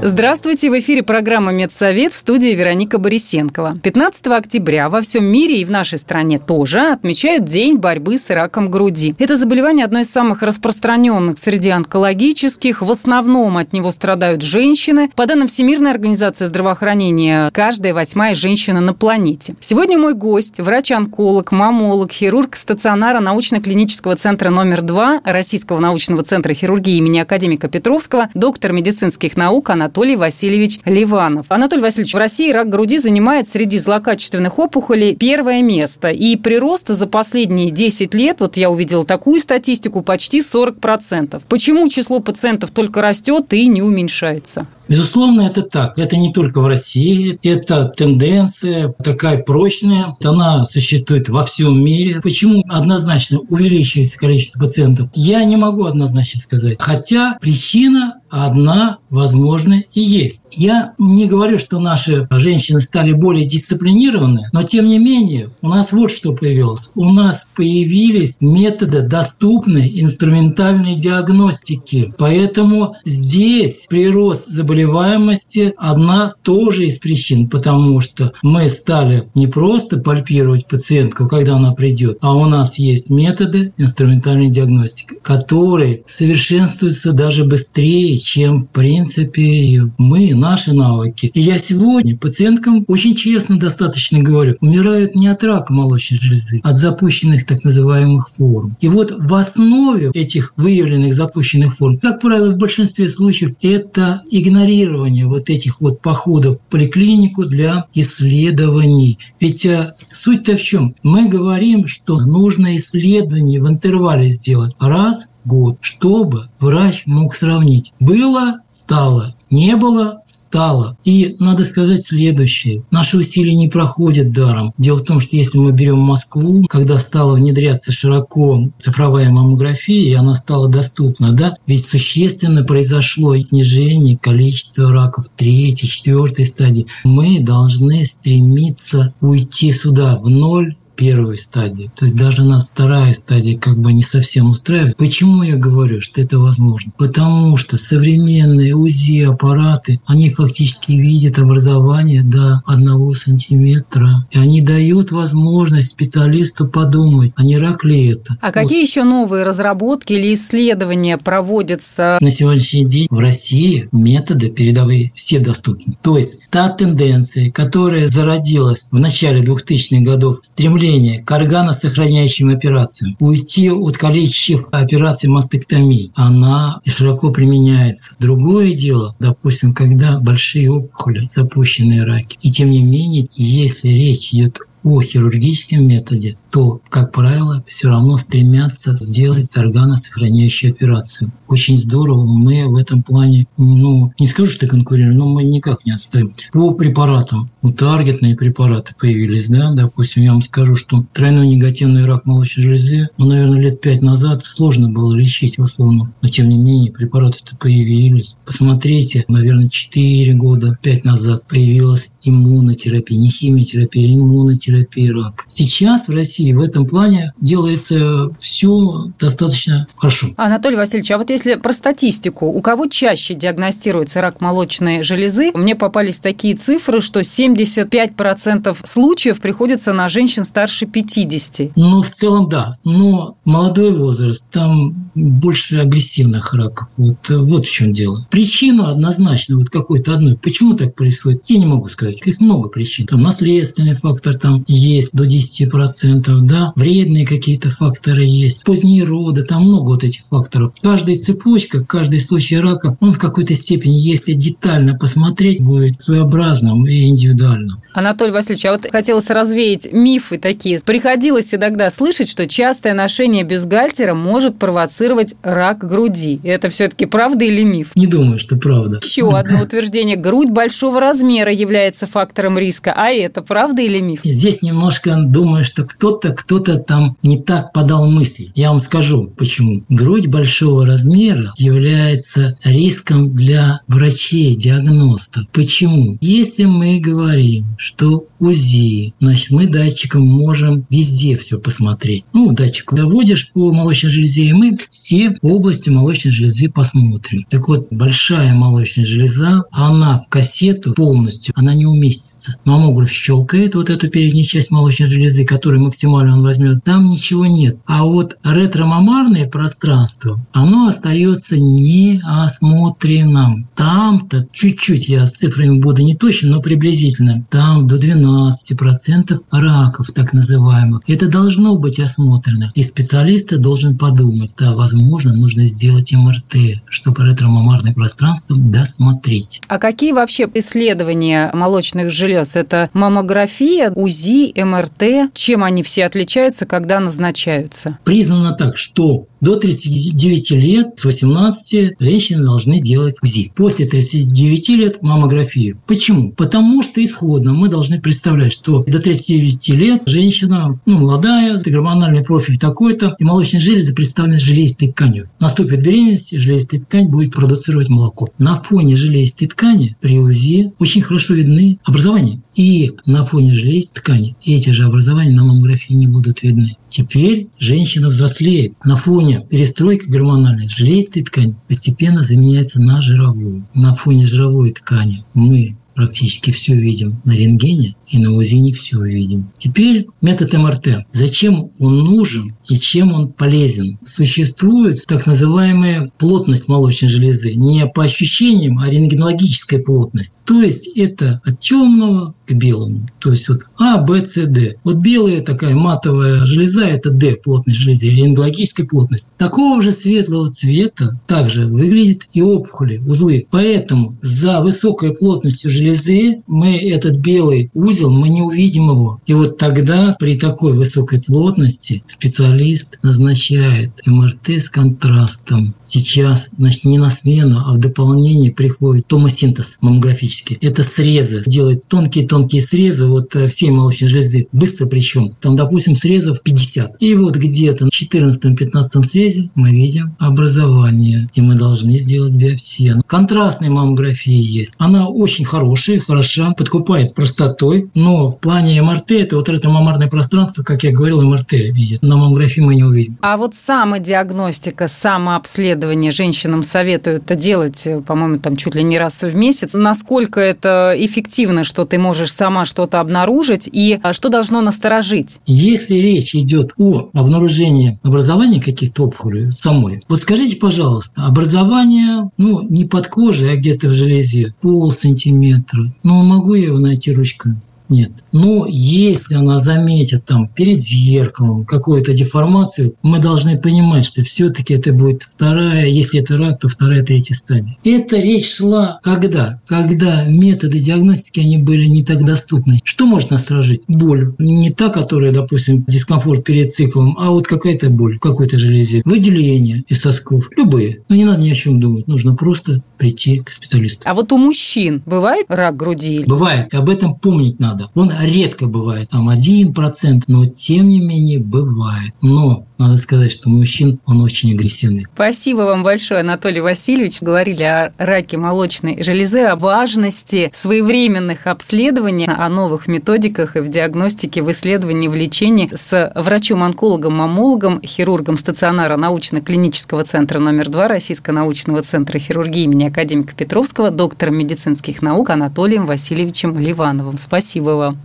Здравствуйте! 0.00 0.70
В 0.70 0.78
эфире 0.78 1.02
программа 1.02 1.50
«Медсовет» 1.50 2.12
в 2.12 2.16
студии 2.16 2.54
Вероника 2.54 2.98
Борисенкова. 2.98 3.80
15 3.82 4.28
октября 4.28 4.88
во 4.88 5.00
всем 5.00 5.24
мире 5.24 5.60
и 5.60 5.64
в 5.64 5.72
нашей 5.72 5.98
стране 5.98 6.38
тоже 6.38 6.92
отмечают 6.92 7.46
День 7.46 7.78
борьбы 7.78 8.16
с 8.16 8.30
раком 8.30 8.70
груди. 8.70 9.16
Это 9.18 9.36
заболевание 9.36 9.84
одно 9.84 9.98
из 9.98 10.08
самых 10.08 10.42
распространенных 10.42 11.36
среди 11.40 11.70
онкологических. 11.70 12.80
В 12.80 12.92
основном 12.92 13.56
от 13.56 13.72
него 13.72 13.90
страдают 13.90 14.42
женщины. 14.42 15.10
По 15.16 15.26
данным 15.26 15.48
Всемирной 15.48 15.90
организации 15.90 16.46
здравоохранения, 16.46 17.50
каждая 17.52 17.92
восьмая 17.92 18.34
женщина 18.34 18.80
на 18.80 18.94
планете. 18.94 19.56
Сегодня 19.58 19.98
мой 19.98 20.14
гость– 20.14 20.58
врач-онколог, 20.60 21.50
мамолог, 21.50 22.12
хирург 22.12 22.54
стационара 22.54 23.18
научно-клинического 23.18 24.14
центра 24.14 24.50
номер 24.50 24.82
2 24.82 25.22
Российского 25.24 25.80
научного 25.80 26.22
центра 26.22 26.54
хирургии 26.54 26.98
имени 26.98 27.18
академика 27.18 27.66
Петровского, 27.66 28.28
доктор 28.34 28.72
медицинских 28.72 29.36
наук 29.36 29.70
Анатолий 29.70 29.87
Анатолий 29.88 30.16
Васильевич 30.16 30.80
Ливанов. 30.84 31.46
Анатолий 31.48 31.80
Васильевич, 31.80 32.12
в 32.12 32.18
России 32.18 32.52
рак 32.52 32.68
груди 32.68 32.98
занимает 32.98 33.48
среди 33.48 33.78
злокачественных 33.78 34.58
опухолей 34.58 35.16
первое 35.16 35.62
место. 35.62 36.10
И 36.10 36.36
прирост 36.36 36.88
за 36.88 37.06
последние 37.06 37.70
10 37.70 38.12
лет, 38.12 38.40
вот 38.40 38.58
я 38.58 38.68
увидела 38.68 39.06
такую 39.06 39.40
статистику, 39.40 40.02
почти 40.02 40.40
40%. 40.40 41.40
Почему 41.48 41.88
число 41.88 42.20
пациентов 42.20 42.70
только 42.70 43.00
растет 43.00 43.50
и 43.54 43.66
не 43.66 43.80
уменьшается? 43.80 44.66
Безусловно, 44.88 45.42
это 45.42 45.62
так. 45.62 45.98
Это 45.98 46.16
не 46.16 46.32
только 46.32 46.60
в 46.60 46.66
России. 46.66 47.38
Это 47.42 47.86
тенденция 47.86 48.94
такая 49.04 49.42
прочная. 49.42 50.14
Она 50.24 50.64
существует 50.64 51.28
во 51.28 51.44
всем 51.44 51.82
мире. 51.82 52.20
Почему 52.22 52.64
однозначно 52.68 53.40
увеличивается 53.50 54.18
количество 54.18 54.60
пациентов? 54.60 55.08
Я 55.14 55.44
не 55.44 55.56
могу 55.56 55.84
однозначно 55.84 56.40
сказать. 56.40 56.76
Хотя 56.78 57.36
причина 57.40 58.14
одна, 58.30 58.98
возможно, 59.10 59.82
и 59.94 60.00
есть. 60.00 60.46
Я 60.50 60.94
не 60.98 61.26
говорю, 61.26 61.58
что 61.58 61.80
наши 61.80 62.28
женщины 62.30 62.80
стали 62.80 63.12
более 63.12 63.46
дисциплинированы, 63.46 64.48
но 64.52 64.62
тем 64.62 64.88
не 64.88 64.98
менее 64.98 65.50
у 65.62 65.68
нас 65.68 65.92
вот 65.92 66.10
что 66.10 66.32
появилось. 66.34 66.90
У 66.94 67.10
нас 67.12 67.48
появились 67.54 68.38
методы 68.40 69.02
доступной 69.02 70.00
инструментальной 70.00 70.96
диагностики. 70.96 72.14
Поэтому 72.18 72.96
здесь 73.04 73.86
прирост 73.88 74.48
заболеваемости 74.48 75.74
одна 75.76 76.34
тоже 76.42 76.86
из 76.86 76.98
причин, 76.98 77.48
потому 77.48 78.00
что 78.00 78.32
мы 78.42 78.68
стали 78.68 79.28
не 79.34 79.46
просто 79.46 79.98
пальпировать 79.98 80.66
пациентку, 80.66 81.28
когда 81.28 81.56
она 81.56 81.72
придет, 81.72 82.18
а 82.20 82.34
у 82.34 82.46
нас 82.46 82.78
есть 82.78 83.10
методы 83.10 83.72
инструментальной 83.76 84.48
диагностики, 84.48 85.16
которые 85.22 86.02
совершенствуются 86.06 87.12
даже 87.12 87.44
быстрее, 87.44 88.17
чем, 88.18 88.64
в 88.64 88.68
принципе, 88.68 89.82
мы, 89.98 90.34
наши 90.34 90.74
навыки. 90.74 91.30
И 91.34 91.40
я 91.40 91.58
сегодня 91.58 92.16
пациенткам 92.16 92.84
очень 92.88 93.14
честно 93.14 93.58
достаточно 93.58 94.20
говорю, 94.20 94.56
умирают 94.60 95.14
не 95.14 95.28
от 95.28 95.42
рака 95.44 95.72
молочной 95.72 96.18
железы, 96.18 96.60
а 96.62 96.70
от 96.70 96.76
запущенных 96.76 97.46
так 97.46 97.64
называемых 97.64 98.28
форм. 98.30 98.76
И 98.80 98.88
вот 98.88 99.12
в 99.16 99.34
основе 99.34 100.10
этих 100.14 100.52
выявленных 100.56 101.14
запущенных 101.14 101.76
форм, 101.76 101.98
как 101.98 102.20
правило, 102.20 102.52
в 102.52 102.58
большинстве 102.58 103.08
случаев 103.08 103.56
это 103.62 104.22
игнорирование 104.30 105.26
вот 105.26 105.50
этих 105.50 105.80
вот 105.80 106.00
походов 106.00 106.58
в 106.58 106.62
поликлинику 106.70 107.44
для 107.44 107.86
исследований. 107.94 109.18
Ведь 109.40 109.66
а, 109.66 109.94
суть-то 110.12 110.56
в 110.56 110.62
чем? 110.62 110.94
Мы 111.02 111.28
говорим, 111.28 111.86
что 111.86 112.18
нужно 112.20 112.76
исследование 112.76 113.62
в 113.62 113.68
интервале 113.68 114.28
сделать 114.28 114.74
раз 114.78 115.37
год, 115.44 115.78
чтобы 115.80 116.44
врач 116.60 117.04
мог 117.06 117.34
сравнить. 117.34 117.92
Было– 118.00 118.60
стало, 118.70 119.34
не 119.50 119.76
было– 119.76 120.22
стало. 120.26 120.96
И 121.04 121.36
надо 121.38 121.64
сказать 121.64 122.04
следующее. 122.04 122.84
Наши 122.90 123.18
усилия 123.18 123.54
не 123.54 123.68
проходят 123.68 124.32
даром. 124.32 124.72
Дело 124.78 124.98
в 124.98 125.04
том, 125.04 125.20
что 125.20 125.36
если 125.36 125.58
мы 125.58 125.72
берем 125.72 125.98
Москву, 125.98 126.64
когда 126.68 126.98
стала 126.98 127.34
внедряться 127.34 127.92
широко 127.92 128.70
цифровая 128.78 129.30
маммография, 129.30 130.10
и 130.10 130.14
она 130.14 130.34
стала 130.34 130.68
доступна, 130.68 131.32
да, 131.32 131.54
ведь 131.66 131.84
существенно 131.84 132.64
произошло 132.64 133.36
снижение 133.36 134.18
количества 134.18 134.90
раков 134.92 135.26
третьей, 135.36 135.88
четвертой 135.88 136.46
стадии. 136.46 136.86
Мы 137.04 137.40
должны 137.40 138.04
стремиться 138.04 139.14
уйти 139.20 139.72
сюда, 139.72 140.16
в 140.16 140.28
ноль 140.28 140.76
первую 140.98 141.36
стадию. 141.36 141.88
То 141.94 142.04
есть 142.04 142.16
даже 142.16 142.42
нас 142.42 142.68
вторая 142.68 143.14
стадия 143.14 143.56
как 143.56 143.78
бы 143.78 143.92
не 143.92 144.02
совсем 144.02 144.50
устраивает. 144.50 144.96
Почему 144.96 145.44
я 145.44 145.56
говорю, 145.56 146.00
что 146.00 146.20
это 146.20 146.40
возможно? 146.40 146.92
Потому 146.98 147.56
что 147.56 147.78
современные 147.78 148.74
УЗИ-аппараты, 148.74 150.00
они 150.06 150.28
фактически 150.28 150.92
видят 150.92 151.38
образование 151.38 152.24
до 152.24 152.62
одного 152.66 153.14
сантиметра. 153.14 154.26
И 154.32 154.38
они 154.38 154.60
дают 154.60 155.12
возможность 155.12 155.90
специалисту 155.90 156.66
подумать, 156.66 157.32
а 157.36 157.44
не 157.44 157.58
рак 157.58 157.84
ли 157.84 158.08
это. 158.08 158.36
А 158.40 158.46
вот. 158.46 158.54
какие 158.54 158.82
еще 158.82 159.04
новые 159.04 159.44
разработки 159.44 160.14
или 160.14 160.34
исследования 160.34 161.16
проводятся? 161.16 162.18
На 162.20 162.30
сегодняшний 162.30 162.84
день 162.84 163.06
в 163.08 163.20
России 163.20 163.88
методы 163.92 164.50
передовые 164.50 165.12
все 165.14 165.38
доступны. 165.38 165.96
То 166.02 166.16
есть 166.16 166.40
та 166.50 166.68
тенденция, 166.70 167.52
которая 167.52 168.08
зародилась 168.08 168.88
в 168.90 168.98
начале 168.98 169.42
2000-х 169.42 170.02
годов, 170.02 170.40
стремление 170.42 170.87
к 171.24 171.32
органосохраняющим 171.32 172.48
операциям, 172.48 173.16
уйти 173.20 173.70
от 173.70 173.96
калечащих 173.96 174.68
операций 174.72 175.28
мастектомии, 175.28 176.10
она 176.14 176.80
широко 176.86 177.30
применяется. 177.30 178.14
Другое 178.18 178.74
дело, 178.74 179.14
допустим, 179.18 179.74
когда 179.74 180.18
большие 180.18 180.70
опухоли, 180.70 181.28
запущенные 181.32 182.04
раки. 182.04 182.36
И 182.42 182.50
тем 182.50 182.70
не 182.70 182.82
менее, 182.82 183.28
если 183.36 183.88
речь 183.88 184.32
идет 184.32 184.60
о 184.82 185.02
хирургическом 185.02 185.86
методе, 185.86 186.36
то, 186.50 186.80
как 186.88 187.12
правило, 187.12 187.62
все 187.66 187.88
равно 187.88 188.16
стремятся 188.16 188.96
сделать 189.00 189.46
с 189.46 189.56
органосохраняющую 189.56 190.72
операцию. 190.72 191.32
Очень 191.46 191.78
здорово, 191.78 192.26
мы 192.26 192.68
в 192.68 192.76
этом 192.76 193.02
плане, 193.02 193.46
ну, 193.56 194.12
не 194.18 194.26
скажу, 194.26 194.50
что 194.50 194.66
конкурируем, 194.66 195.18
но 195.18 195.28
мы 195.28 195.44
никак 195.44 195.84
не 195.84 195.92
отстаем. 195.92 196.32
По 196.52 196.72
препаратам, 196.74 197.50
ну, 197.62 197.72
таргетные 197.72 198.36
препараты 198.36 198.94
появились, 198.98 199.48
да, 199.48 199.72
допустим, 199.72 200.22
я 200.22 200.32
вам 200.32 200.42
скажу, 200.42 200.76
что 200.76 201.04
тройной 201.12 201.46
негативный 201.46 202.04
рак 202.04 202.26
молочной 202.26 202.66
железы, 202.66 203.08
ну, 203.18 203.26
наверное, 203.26 203.60
лет 203.60 203.80
пять 203.80 204.02
назад 204.02 204.44
сложно 204.44 204.88
было 204.90 205.14
лечить, 205.14 205.58
условно, 205.58 206.12
но, 206.22 206.28
тем 206.28 206.48
не 206.48 206.58
менее, 206.58 206.92
препараты-то 206.92 207.56
появились. 207.56 208.36
Посмотрите, 208.44 209.24
наверное, 209.28 209.68
4 209.68 210.34
года, 210.34 210.78
5 210.82 211.04
назад 211.04 211.46
появилась 211.48 212.10
иммунотерапия, 212.22 213.18
не 213.18 213.30
химиотерапия, 213.30 214.08
а 214.08 214.14
иммунотерапия 214.14 215.12
рака. 215.12 215.44
Сейчас 215.48 216.08
в 216.08 216.12
России 216.12 216.37
в 216.52 216.60
этом 216.60 216.86
плане 216.86 217.32
делается 217.40 218.28
все 218.38 219.10
достаточно 219.18 219.86
хорошо. 219.96 220.28
Анатолий 220.36 220.76
Васильевич, 220.76 221.10
а 221.10 221.18
вот 221.18 221.30
если 221.30 221.54
про 221.54 221.72
статистику, 221.72 222.46
у 222.46 222.60
кого 222.60 222.86
чаще 222.86 223.34
диагностируется 223.34 224.20
рак 224.20 224.40
молочной 224.40 225.02
железы? 225.02 225.50
Мне 225.54 225.74
попались 225.74 226.18
такие 226.20 226.56
цифры, 226.56 227.00
что 227.00 227.20
75% 227.20 228.76
случаев 228.84 229.40
приходится 229.40 229.92
на 229.92 230.08
женщин 230.08 230.44
старше 230.44 230.86
50. 230.86 231.76
Ну, 231.76 232.02
в 232.02 232.10
целом, 232.10 232.48
да. 232.48 232.72
Но 232.84 233.36
молодой 233.44 233.92
возраст, 233.92 234.46
там 234.50 235.10
больше 235.14 235.78
агрессивных 235.78 236.54
раков. 236.54 236.88
Вот, 236.96 237.28
вот 237.28 237.66
в 237.66 237.70
чем 237.70 237.92
дело. 237.92 238.26
Причину 238.30 238.86
однозначно, 238.86 239.56
вот 239.56 239.70
какой-то 239.70 240.14
одной. 240.14 240.36
Почему 240.36 240.74
так 240.74 240.94
происходит, 240.94 241.42
я 241.48 241.58
не 241.58 241.66
могу 241.66 241.88
сказать 241.88 241.98
сказать. 241.98 242.26
Их 242.26 242.40
много 242.40 242.68
причин. 242.68 243.06
Там 243.06 243.22
наследственный 243.22 243.94
фактор 243.94 244.34
там 244.34 244.64
есть 244.68 245.12
до 245.12 245.24
10%, 245.24 246.27
да, 246.40 246.72
вредные 246.76 247.26
какие-то 247.26 247.70
факторы 247.70 248.24
есть, 248.24 248.64
поздние 248.64 249.04
роды, 249.04 249.42
там 249.42 249.64
много 249.64 249.90
вот 249.90 250.04
этих 250.04 250.22
факторов. 250.30 250.72
Каждая 250.82 251.18
цепочка, 251.18 251.84
каждый 251.84 252.20
случай 252.20 252.58
рака, 252.58 252.96
он 253.00 253.12
в 253.12 253.18
какой-то 253.18 253.54
степени, 253.54 253.94
если 253.94 254.32
детально 254.32 254.96
посмотреть, 254.96 255.60
будет 255.60 256.00
своеобразным 256.00 256.86
и 256.86 257.08
индивидуальным. 257.08 257.82
Анатолий 257.92 258.30
Васильевич, 258.30 258.64
а 258.66 258.72
вот 258.72 258.86
хотелось 258.90 259.28
развеять 259.28 259.92
мифы 259.92 260.38
такие. 260.38 260.78
Приходилось 260.80 261.52
иногда 261.54 261.90
слышать, 261.90 262.28
что 262.28 262.46
частое 262.46 262.94
ношение 262.94 263.44
бюстгальтера 263.44 264.14
может 264.14 264.58
провоцировать 264.58 265.34
рак 265.42 265.78
груди. 265.78 266.40
Это 266.44 266.68
все-таки 266.68 267.06
правда 267.06 267.44
или 267.44 267.62
миф? 267.62 267.88
Не 267.94 268.06
думаю, 268.06 268.38
что 268.38 268.56
правда. 268.56 269.00
Еще 269.02 269.28
одно 269.36 269.62
утверждение. 269.62 270.16
Грудь 270.16 270.50
большого 270.50 271.00
размера 271.00 271.52
является 271.52 272.06
фактором 272.06 272.58
риска. 272.58 272.92
А 272.96 273.10
это 273.10 273.42
правда 273.42 273.82
или 273.82 273.98
миф? 273.98 274.20
Здесь 274.24 274.62
немножко 274.62 275.16
думаю, 275.16 275.64
что 275.64 275.84
кто-то, 275.84 276.17
кто-то 276.22 276.78
там 276.78 277.16
не 277.22 277.40
так 277.40 277.72
подал 277.72 278.10
мысли. 278.10 278.52
Я 278.54 278.70
вам 278.70 278.78
скажу, 278.78 279.32
почему. 279.36 279.84
Грудь 279.88 280.26
большого 280.26 280.86
размера 280.86 281.52
является 281.56 282.56
риском 282.64 283.34
для 283.34 283.80
врачей, 283.86 284.56
диагностов. 284.56 285.44
Почему? 285.52 286.18
Если 286.20 286.64
мы 286.64 287.00
говорим, 287.00 287.66
что 287.78 288.26
УЗИ, 288.38 289.14
значит, 289.20 289.50
мы 289.50 289.66
датчиком 289.66 290.26
можем 290.26 290.86
везде 290.90 291.36
все 291.36 291.58
посмотреть. 291.58 292.24
Ну, 292.32 292.52
датчик 292.52 292.92
заводишь 292.92 293.52
по 293.52 293.72
молочной 293.72 294.10
железе, 294.10 294.42
и 294.44 294.52
мы 294.52 294.78
все 294.90 295.36
области 295.42 295.90
молочной 295.90 296.32
железы 296.32 296.70
посмотрим. 296.70 297.44
Так 297.50 297.68
вот, 297.68 297.88
большая 297.90 298.54
молочная 298.54 299.04
железа, 299.04 299.64
она 299.72 300.18
в 300.18 300.28
кассету 300.28 300.94
полностью, 300.94 301.54
она 301.56 301.74
не 301.74 301.86
уместится. 301.86 302.56
Маммограф 302.64 303.10
щелкает 303.10 303.74
вот 303.74 303.90
эту 303.90 304.08
переднюю 304.08 304.44
часть 304.44 304.70
молочной 304.70 305.08
железы, 305.08 305.44
которую 305.44 305.82
максимально 305.82 306.07
он 306.12 306.42
возьмет, 306.42 306.84
там 306.84 307.08
ничего 307.08 307.46
нет. 307.46 307.78
А 307.86 308.04
вот 308.04 308.36
ретромамарное 308.44 309.48
пространство, 309.48 310.38
оно 310.52 310.88
остается 310.88 311.56
неосмотренным. 311.58 313.68
Там-то 313.74 314.46
чуть-чуть, 314.52 315.08
я 315.08 315.26
с 315.26 315.36
цифрами 315.36 315.78
буду 315.78 316.02
не 316.02 316.14
точно, 316.14 316.56
но 316.56 316.60
приблизительно, 316.60 317.42
там 317.50 317.86
до 317.86 317.96
12% 317.96 319.38
раков 319.50 320.12
так 320.12 320.32
называемых. 320.32 321.02
Это 321.06 321.28
должно 321.28 321.76
быть 321.76 322.00
осмотрено. 322.00 322.70
И 322.74 322.82
специалист 322.82 323.56
должен 323.58 323.98
подумать, 323.98 324.54
да, 324.58 324.74
возможно, 324.74 325.34
нужно 325.34 325.64
сделать 325.64 326.12
МРТ, 326.12 326.82
чтобы 326.88 327.26
ретромамарное 327.26 327.94
пространство 327.94 328.56
досмотреть. 328.56 329.60
А 329.68 329.78
какие 329.78 330.12
вообще 330.12 330.48
исследования 330.54 331.50
молочных 331.52 332.10
желез? 332.10 332.56
Это 332.56 332.90
маммография, 332.92 333.90
УЗИ, 333.90 334.52
МРТ? 334.62 335.32
Чем 335.34 335.64
они 335.64 335.82
все 335.82 335.97
отличаются, 336.02 336.66
когда 336.66 337.00
назначаются? 337.00 337.98
Признано 338.04 338.52
так, 338.52 338.76
что 338.76 339.26
до 339.40 339.56
39 339.56 340.50
лет, 340.52 340.86
с 340.96 341.04
18 341.04 341.94
женщины 342.00 342.44
должны 342.44 342.80
делать 342.80 343.14
УЗИ. 343.22 343.52
После 343.54 343.86
39 343.86 344.68
лет 344.70 345.02
маммографию. 345.02 345.80
Почему? 345.86 346.32
Потому 346.32 346.82
что 346.82 347.02
исходно 347.04 347.54
мы 347.54 347.68
должны 347.68 348.00
представлять, 348.00 348.52
что 348.52 348.82
до 348.84 348.98
39 348.98 349.68
лет 349.70 350.02
женщина 350.06 350.80
ну, 350.86 350.98
молодая, 350.98 351.60
гормональный 351.64 352.24
профиль 352.24 352.58
такой-то, 352.58 353.14
и 353.18 353.24
молочные 353.24 353.60
железы 353.60 353.94
представлены 353.94 354.40
железистой 354.40 354.88
тканью. 354.88 355.30
Наступит 355.38 355.82
беременность, 355.82 356.32
и 356.32 356.38
железистая 356.38 356.80
ткань 356.80 357.08
будет 357.08 357.32
продуцировать 357.32 357.88
молоко. 357.88 358.30
На 358.38 358.56
фоне 358.56 358.96
железистой 358.96 359.48
ткани 359.48 359.96
при 360.00 360.18
УЗИ 360.18 360.72
очень 360.78 361.02
хорошо 361.02 361.34
видны 361.34 361.78
образования. 361.84 362.40
И 362.56 362.92
на 363.06 363.24
фоне 363.24 363.52
железистой 363.52 364.02
ткани 364.02 364.36
эти 364.44 364.70
же 364.70 364.84
образования 364.84 365.32
на 365.32 365.44
маммографии 365.44 365.87
не 365.94 366.06
будут 366.06 366.42
видны. 366.42 366.76
Теперь 366.88 367.48
женщина 367.58 368.08
взрослеет. 368.08 368.76
На 368.84 368.96
фоне 368.96 369.46
перестройки 369.48 370.08
гормональной 370.08 370.68
железистая 370.68 371.24
ткань 371.24 371.54
постепенно 371.68 372.22
заменяется 372.22 372.80
на 372.80 373.00
жировую. 373.00 373.66
На 373.74 373.94
фоне 373.94 374.26
жировой 374.26 374.70
ткани 374.70 375.24
мы 375.34 375.76
практически 375.94 376.52
все 376.52 376.74
видим 376.74 377.20
на 377.24 377.32
рентгене 377.32 377.96
и 378.10 378.18
на 378.18 378.34
УЗИ 378.34 378.56
не 378.56 378.72
все 378.72 379.00
видим. 379.02 379.50
Теперь 379.58 380.06
метод 380.22 380.52
МРТ. 380.54 381.06
Зачем 381.12 381.70
он 381.78 382.04
нужен 382.04 382.54
и 382.68 382.76
чем 382.76 383.12
он 383.12 383.28
полезен? 383.28 383.98
Существует 384.04 385.04
так 385.06 385.26
называемая 385.26 386.10
плотность 386.18 386.68
молочной 386.68 387.10
железы. 387.10 387.54
Не 387.54 387.86
по 387.86 388.04
ощущениям, 388.04 388.78
а 388.78 388.88
рентгенологическая 388.88 389.80
плотность. 389.80 390.44
То 390.44 390.62
есть 390.62 390.88
это 390.96 391.40
от 391.44 391.60
темного 391.60 392.34
к 392.46 392.52
белому. 392.52 393.06
То 393.18 393.30
есть 393.30 393.48
вот 393.48 393.62
А, 393.78 393.98
Б, 393.98 394.24
С, 394.26 394.46
Д. 394.46 394.76
Вот 394.84 394.96
белая 394.96 395.40
такая 395.40 395.74
матовая 395.74 396.46
железа– 396.46 396.84
это 396.86 397.10
Д, 397.10 397.36
плотность 397.36 397.78
железы, 397.78 398.08
рентгенологическая 398.08 398.86
плотность. 398.86 399.30
Такого 399.36 399.82
же 399.82 399.92
светлого 399.92 400.50
цвета 400.50 401.20
также 401.26 401.66
выглядит 401.66 402.22
и 402.32 402.42
опухоли, 402.42 402.98
узлы. 402.98 403.46
Поэтому 403.50 404.16
за 404.22 404.60
высокой 404.60 405.14
плотностью 405.14 405.70
железы 405.70 406.42
мы 406.46 406.76
этот 406.76 407.16
белый 407.16 407.70
узел, 407.74 407.97
мы 408.06 408.28
не 408.28 408.42
увидим 408.42 408.90
его. 408.90 409.20
И 409.26 409.34
вот 409.34 409.58
тогда 409.58 410.16
при 410.18 410.36
такой 410.36 410.72
высокой 410.72 411.20
плотности 411.20 412.02
специалист 412.06 412.98
назначает 413.02 413.90
МРТ 414.06 414.50
с 414.50 414.68
контрастом. 414.70 415.74
Сейчас, 415.84 416.50
значит, 416.56 416.84
не 416.84 416.98
на 416.98 417.10
смену, 417.10 417.62
а 417.66 417.72
в 417.72 417.78
дополнение 417.78 418.52
приходит 418.52 419.06
томосинтез 419.06 419.78
маммографический. 419.80 420.58
Это 420.60 420.82
срезы, 420.82 421.42
делает 421.46 421.86
тонкие-тонкие 421.88 422.38
тонкие 422.38 422.62
срезы 422.62 423.06
вот 423.06 423.34
э, 423.36 423.48
всей 423.48 423.70
молочной 423.70 424.08
железы, 424.08 424.48
быстро 424.52 424.86
причем. 424.86 425.34
Там, 425.40 425.56
допустим, 425.56 425.94
срезов 425.94 426.42
50. 426.42 426.96
И 427.00 427.14
вот 427.14 427.36
где-то 427.36 427.84
на 427.84 427.88
14-15 427.88 429.04
срезе 429.04 429.50
мы 429.54 429.70
видим 429.70 430.16
образование, 430.18 431.28
и 431.34 431.40
мы 431.40 431.56
должны 431.56 431.98
сделать 431.98 432.36
биопсию. 432.36 433.02
Контрастная 433.06 433.70
маммография 433.70 434.40
есть. 434.40 434.76
Она 434.78 435.08
очень 435.08 435.44
хорошая, 435.44 435.98
хороша, 436.00 436.52
подкупает 436.52 437.14
простотой, 437.14 437.87
но 437.94 438.30
в 438.30 438.38
плане 438.38 438.80
МРТ 438.82 439.12
это 439.12 439.36
вот 439.36 439.48
это 439.48 439.68
мамарное 439.68 440.08
пространство, 440.08 440.62
как 440.62 440.82
я 440.82 440.92
говорил, 440.92 441.22
МРТ 441.22 441.52
видит. 441.52 442.02
На 442.02 442.16
маммографии 442.16 442.60
мы 442.60 442.74
не 442.74 442.84
увидим. 442.84 443.18
А 443.20 443.36
вот 443.36 443.54
самодиагностика, 443.54 444.88
самообследование 444.88 446.10
женщинам 446.10 446.62
советуют 446.62 447.28
это 447.28 447.34
делать, 447.34 447.86
по-моему, 448.06 448.38
там 448.38 448.56
чуть 448.56 448.74
ли 448.74 448.82
не 448.82 448.98
раз 448.98 449.22
в 449.22 449.36
месяц. 449.36 449.72
Насколько 449.74 450.40
это 450.40 450.94
эффективно, 450.96 451.64
что 451.64 451.84
ты 451.84 451.98
можешь 451.98 452.32
сама 452.32 452.64
что-то 452.64 453.00
обнаружить 453.00 453.68
и 453.70 454.00
а, 454.02 454.12
что 454.12 454.30
должно 454.30 454.62
насторожить? 454.62 455.40
Если 455.46 455.94
речь 455.96 456.34
идет 456.34 456.72
о 456.78 457.10
обнаружении 457.12 457.98
образования 458.02 458.62
каких-то 458.62 459.04
опухолей 459.04 459.52
самой, 459.52 460.02
вот 460.08 460.18
скажите, 460.18 460.56
пожалуйста, 460.56 461.26
образование, 461.26 462.30
ну, 462.38 462.62
не 462.62 462.86
под 462.86 463.08
кожей, 463.08 463.52
а 463.52 463.56
где-то 463.56 463.88
в 463.88 463.92
железе, 463.92 464.54
пол 464.62 464.90
сантиметра, 464.90 465.92
ну, 466.02 466.22
могу 466.22 466.54
я 466.54 466.66
его 466.66 466.78
найти 466.78 467.12
ручкой? 467.12 467.52
Нет. 467.88 468.12
Но 468.32 468.66
если 468.68 469.34
она 469.34 469.60
заметит 469.60 470.24
там 470.24 470.48
перед 470.48 470.80
зеркалом 470.80 471.64
какую-то 471.64 472.12
деформацию, 472.12 472.94
мы 473.02 473.18
должны 473.18 473.58
понимать, 473.58 474.04
что 474.04 474.22
все-таки 474.22 474.74
это 474.74 474.92
будет 474.92 475.22
вторая, 475.22 475.86
если 475.86 476.20
это 476.20 476.36
рак, 476.36 476.60
то 476.60 476.68
вторая, 476.68 477.02
третья 477.02 477.34
стадия. 477.34 477.76
Эта 477.84 478.16
речь 478.16 478.56
шла 478.56 478.98
когда? 479.02 479.60
Когда 479.66 480.24
методы 480.24 480.80
диагностики, 480.80 481.40
они 481.40 481.58
были 481.58 481.86
не 481.86 482.04
так 482.04 482.24
доступны. 482.24 482.80
Что 482.84 483.06
может 483.06 483.30
насторожить? 483.30 483.82
Боль. 483.88 484.34
Не 484.38 484.70
та, 484.70 484.90
которая, 484.90 485.32
допустим, 485.32 485.84
дискомфорт 485.86 486.44
перед 486.44 486.72
циклом, 486.72 487.16
а 487.18 487.30
вот 487.30 487.46
какая-то 487.46 487.90
боль 487.90 488.16
в 488.16 488.20
какой-то 488.20 488.58
железе. 488.58 489.02
Выделение 489.04 489.84
из 489.88 490.00
сосков. 490.00 490.50
Любые. 490.56 491.02
Но 491.08 491.16
не 491.16 491.24
надо 491.24 491.42
ни 491.42 491.50
о 491.50 491.54
чем 491.54 491.80
думать. 491.80 492.06
Нужно 492.06 492.34
просто 492.34 492.82
прийти 492.98 493.40
к 493.40 493.50
специалисту. 493.50 494.02
А 494.04 494.14
вот 494.14 494.32
у 494.32 494.38
мужчин 494.38 495.02
бывает 495.06 495.46
рак 495.48 495.76
груди? 495.76 496.24
Бывает. 496.26 496.74
Об 496.74 496.90
этом 496.90 497.14
помнить 497.14 497.58
надо 497.60 497.77
надо. 497.78 497.90
Он 497.94 498.10
редко 498.20 498.66
бывает, 498.66 499.08
там 499.08 499.28
1%, 499.30 500.24
но 500.26 500.46
тем 500.46 500.88
не 500.88 501.00
менее 501.00 501.38
бывает. 501.38 502.14
Но 502.22 502.66
надо 502.78 502.96
сказать, 502.96 503.32
что 503.32 503.50
мужчин 503.50 503.98
он 504.06 504.22
очень 504.22 504.52
агрессивный. 504.52 505.06
Спасибо 505.14 505.62
вам 505.62 505.82
большое, 505.82 506.20
Анатолий 506.20 506.60
Васильевич. 506.60 507.20
Говорили 507.20 507.64
о 507.64 507.92
раке 507.98 508.36
молочной 508.36 509.02
железы, 509.02 509.40
о 509.42 509.56
важности 509.56 510.50
своевременных 510.54 511.46
обследований, 511.46 512.28
о 512.28 512.48
новых 512.48 512.86
методиках 512.86 513.56
и 513.56 513.60
в 513.60 513.68
диагностике, 513.68 514.42
в 514.42 514.50
исследовании, 514.50 515.08
в 515.08 515.14
лечении 515.14 515.70
с 515.74 516.12
врачом-онкологом, 516.14 517.14
мамологом, 517.14 517.80
хирургом 517.82 518.36
стационара 518.36 518.96
научно-клинического 518.96 520.04
центра 520.04 520.38
номер 520.38 520.68
2 520.68 520.88
Российского 520.88 521.34
научного 521.34 521.82
центра 521.82 522.18
хирургии 522.18 522.64
имени 522.64 522.86
академика 522.86 523.34
Петровского, 523.34 523.90
доктором 523.90 524.36
медицинских 524.36 525.02
наук 525.02 525.30
Анатолием 525.30 525.86
Васильевичем 525.86 526.58
Ливановым. 526.58 527.18
Спасибо 527.18 527.70
вам. 527.70 527.98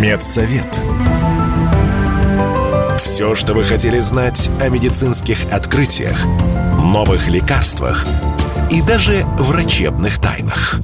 Медсовет. 0.00 0.80
Все, 3.02 3.34
что 3.34 3.54
вы 3.54 3.64
хотели 3.64 3.98
знать 3.98 4.50
о 4.60 4.68
медицинских 4.68 5.50
открытиях, 5.50 6.22
новых 6.76 7.28
лекарствах 7.28 8.06
и 8.70 8.82
даже 8.82 9.24
врачебных 9.38 10.18
тайнах. 10.18 10.80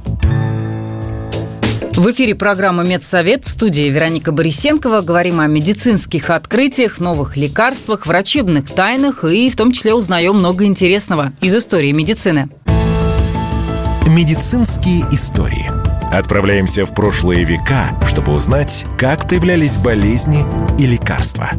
В 1.93 2.11
эфире 2.11 2.33
программа 2.33 2.83
«Медсовет» 2.83 3.45
в 3.45 3.49
студии 3.49 3.89
Вероника 3.89 4.31
Борисенкова. 4.31 5.01
Говорим 5.01 5.39
о 5.39 5.47
медицинских 5.47 6.31
открытиях, 6.31 6.99
новых 6.99 7.37
лекарствах, 7.37 8.07
врачебных 8.07 8.69
тайнах 8.71 9.23
и 9.23 9.49
в 9.51 9.55
том 9.55 9.71
числе 9.71 9.93
узнаем 9.93 10.37
много 10.37 10.65
интересного 10.65 11.33
из 11.39 11.55
истории 11.55 11.91
медицины. 11.91 12.49
Медицинские 14.07 15.05
истории– 15.11 15.71
Отправляемся 16.11 16.85
в 16.85 16.93
прошлые 16.93 17.43
века, 17.43 17.89
чтобы 18.07 18.33
узнать, 18.33 18.85
как 18.97 19.27
появлялись 19.27 19.77
болезни 19.77 20.45
и 20.79 20.87
лекарства. 20.87 21.49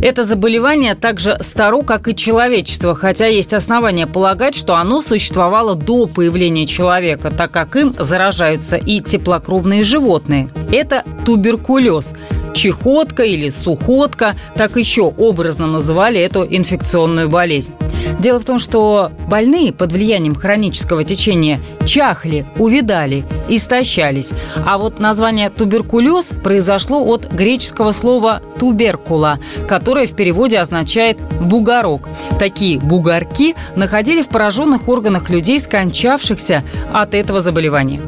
Это 0.00 0.24
заболевание 0.24 0.94
так 0.94 1.20
же 1.20 1.36
старо, 1.40 1.82
как 1.82 2.08
и 2.08 2.16
человечество, 2.16 2.94
хотя 2.94 3.26
есть 3.26 3.52
основания 3.52 4.06
полагать, 4.06 4.54
что 4.54 4.76
оно 4.76 5.02
существовало 5.02 5.74
до 5.74 6.06
появления 6.06 6.66
человека, 6.66 7.30
так 7.30 7.50
как 7.50 7.76
им 7.76 7.94
заражаются 7.98 8.76
и 8.76 9.00
теплокровные 9.00 9.84
животные. 9.84 10.48
Это 10.70 11.04
туберкулез– 11.24 12.14
чехотка 12.54 13.22
или 13.22 13.50
сухотка, 13.50 14.36
так 14.54 14.76
еще 14.76 15.02
образно 15.02 15.66
называли 15.66 16.20
эту 16.20 16.44
инфекционную 16.44 17.28
болезнь. 17.28 17.74
Дело 18.18 18.38
в 18.38 18.44
том, 18.44 18.58
что 18.58 19.10
больные 19.28 19.72
под 19.72 19.92
влиянием 19.92 20.34
хронического 20.34 21.04
течения 21.04 21.60
чахли, 21.86 22.46
увидали, 22.56 23.24
истощались. 23.48 24.32
А 24.66 24.78
вот 24.78 25.00
название 25.00 25.50
туберкулез 25.50 26.32
произошло 26.42 27.04
от 27.06 27.30
греческого 27.32 27.92
слова 27.92 28.42
туберкула, 28.58 29.38
которое 29.68 29.81
в 29.82 30.14
переводе 30.14 30.58
означает 30.58 31.20
бугорок. 31.40 32.08
Такие 32.38 32.78
бугорки 32.78 33.54
находили 33.76 34.22
в 34.22 34.28
пораженных 34.28 34.88
органах 34.88 35.28
людей, 35.30 35.58
скончавшихся 35.58 36.64
от 36.92 37.14
этого 37.14 37.40
заболевания. 37.40 38.00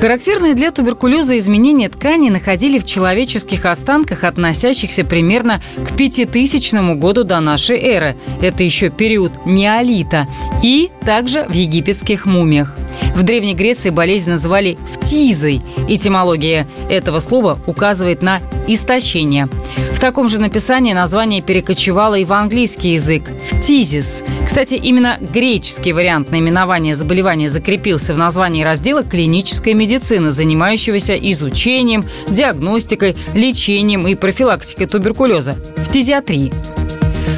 Характерные 0.00 0.54
для 0.54 0.70
туберкулеза 0.70 1.36
изменения 1.38 1.88
ткани 1.88 2.30
находили 2.30 2.78
в 2.78 2.86
человеческих 2.86 3.66
останках, 3.66 4.24
относящихся 4.24 5.04
примерно 5.04 5.60
к 5.76 5.96
5000 5.96 6.94
году 6.96 7.24
до 7.24 7.40
нашей 7.40 7.78
эры. 7.78 8.16
Это 8.40 8.62
еще 8.62 8.88
период 8.88 9.32
неолита. 9.44 10.26
И 10.62 10.90
также 11.04 11.44
в 11.44 11.52
египетских 11.52 12.24
мумиях. 12.24 12.74
В 13.14 13.22
Древней 13.22 13.54
Греции 13.54 13.90
болезнь 13.90 14.30
называли 14.30 14.78
фтизой. 14.90 15.60
Этимология 15.88 16.66
этого 16.88 17.20
слова 17.20 17.58
указывает 17.66 18.22
на 18.22 18.40
истощение. 18.66 19.48
В 19.92 20.00
таком 20.00 20.28
же 20.28 20.38
написании 20.38 20.92
название 20.92 21.42
перекочевало 21.42 22.14
и 22.14 22.24
в 22.24 22.32
английский 22.32 22.92
язык– 22.92 23.24
фтизис. 23.50 24.22
Кстати, 24.46 24.74
именно 24.74 25.18
греческий 25.20 25.92
вариант 25.92 26.30
наименования 26.30 26.94
заболевания 26.94 27.48
закрепился 27.48 28.14
в 28.14 28.18
названии 28.18 28.64
раздела 28.64 29.04
клинической 29.04 29.74
медицины, 29.74 30.30
занимающегося 30.30 31.14
изучением, 31.16 32.04
диагностикой, 32.28 33.16
лечением 33.34 34.06
и 34.06 34.14
профилактикой 34.14 34.86
туберкулеза– 34.86 35.56
фтизиатрии. 35.76 36.52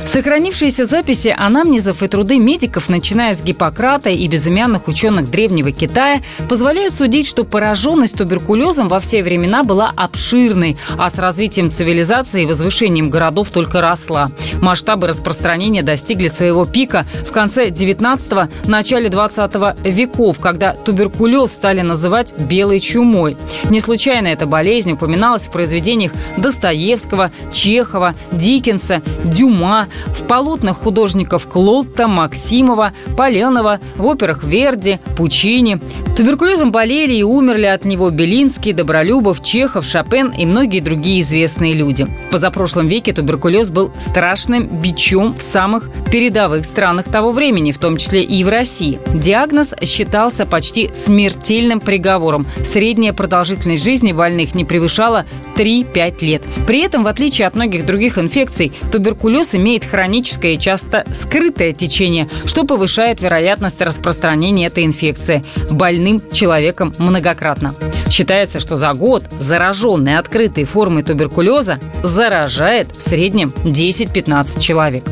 Сохранившиеся 0.05 0.85
записи 0.85 1.35
анамнезов 1.37 2.03
и 2.03 2.09
труды 2.09 2.39
медиков, 2.39 2.89
начиная 2.89 3.35
с 3.35 3.43
Гиппократа 3.43 4.11
и 4.11 4.27
безымянных 4.27 4.89
ученых 4.89 5.31
Древнего 5.31 5.71
Китая, 5.71 6.21
позволяют 6.49 6.95
судить, 6.95 7.27
что 7.27 7.45
пораженность 7.45 8.19
туберкулезом 8.19 8.89
во 8.89 9.01
все 9.01 9.23
времена 9.23 9.65
была 9.65 9.93
обширной, 9.95 10.77
а 10.99 11.09
с 11.09 11.19
развитием 11.19 11.71
цивилизации 11.71 12.43
и 12.43 12.47
возвышением 12.47 13.11
городов 13.11 13.51
только 13.51 13.81
росла. 13.81 14.31
Масштабы 14.61 15.07
распространения 15.07 15.83
достигли 15.83 16.29
своего 16.29 16.67
пика 16.67 17.07
в 17.27 17.33
конце 17.33 17.69
19-го, 17.69 18.49
начале 18.69 19.09
20 19.09 19.53
веков, 19.85 20.39
когда 20.41 20.75
туберкулез 20.75 21.53
стали 21.53 21.81
называть 21.81 22.35
белой 22.39 22.81
чумой. 22.81 23.37
Не 23.71 23.81
случайно 23.81 24.29
эта 24.29 24.47
болезнь 24.47 24.93
упоминалась 24.93 25.47
в 25.47 25.51
произведениях 25.51 26.13
Достоевского, 26.37 27.31
Чехова, 27.53 28.15
Диккенса, 28.33 29.03
Дюма, 29.25 29.89
в 30.07 30.25
полотнах 30.27 30.79
художников 30.79 31.47
Клотта, 31.47 32.09
Максимова, 32.09 32.93
Поленова, 33.17 33.81
в 33.97 34.07
операх 34.07 34.45
Верди, 34.45 34.99
Пучини. 35.17 35.81
Туберкулезом 36.17 36.73
болели 36.73 37.15
и 37.15 37.23
умерли 37.23 37.67
от 37.67 37.85
него 37.85 38.11
Белинский, 38.11 38.73
Добролюбов, 38.73 39.43
Чехов, 39.43 39.85
Шопен 39.85 40.29
и 40.29 40.45
многие 40.45 40.81
другие 40.81 41.21
известные 41.21 41.73
люди. 41.73 42.05
В 42.05 42.31
позапрошлом 42.31 42.89
веке 42.89 43.13
туберкулез 43.13 43.71
был 43.71 43.91
страшным 43.99 44.67
бичом 44.67 45.33
в 45.33 45.43
самых 45.43 45.91
передовых 46.11 46.65
странах 46.65 47.07
того 47.07 47.31
времени, 47.31 47.73
в 47.73 47.79
том 47.79 47.97
числе 47.97 48.23
и 48.23 48.45
в 48.45 48.49
России. 48.49 48.99
Диагноз 49.15 49.75
считался 49.83 50.47
почти 50.47 50.91
смертельным 50.93 51.81
приговором. 51.81 52.47
Средняя 52.65 53.13
продолжительность 53.13 53.83
жизни 53.83 54.13
больных 54.13 54.55
не 54.55 54.65
превышала 54.65 55.25
3-5 55.57 56.25
лет. 56.25 56.43
При 56.67 56.81
этом, 56.81 57.05
в 57.05 57.07
отличие 57.07 57.47
от 57.47 57.55
многих 57.55 57.87
других 57.87 58.19
инфекций, 58.19 58.73
туберкулез 58.91 59.55
имеет 59.55 59.82
хроническое 59.85 60.53
и 60.53 60.59
часто 60.59 61.05
скрытое 61.13 61.73
течение, 61.73 62.29
что 62.45 62.65
повышает 62.65 63.21
вероятность 63.21 63.81
распространения 63.81 64.67
этой 64.67 64.85
инфекции 64.85 65.43
больным 65.71 66.23
человеком 66.33 66.95
многократно. 66.99 67.75
Считается, 68.11 68.61
что 68.61 68.77
за 68.77 68.93
год 68.93 69.25
зараженный 69.41 70.19
открытой 70.19 70.65
формой 70.65 71.03
туберкулеза 71.03 71.79
заражает 72.03 72.89
в 72.97 73.03
среднем 73.03 73.53
10-15 73.65 74.61
человек. 74.61 75.05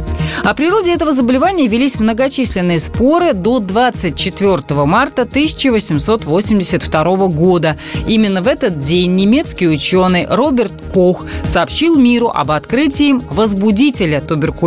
О 0.44 0.54
природе 0.54 0.92
этого 0.92 1.12
заболевания 1.12 1.66
велись 1.66 1.98
многочисленные 1.98 2.78
споры 2.78 3.32
до 3.32 3.58
24 3.58 4.84
марта 4.84 5.22
1882 5.22 7.16
года. 7.28 7.76
Именно 8.06 8.42
в 8.42 8.48
этот 8.48 8.78
день 8.78 9.14
немецкий 9.16 9.68
ученый 9.68 10.26
Роберт 10.28 10.72
Кох 10.92 11.26
сообщил 11.44 11.96
миру 11.96 12.28
об 12.28 12.50
открытии 12.52 13.14
возбудителя 13.30 14.20
туберкулеза. 14.20 14.59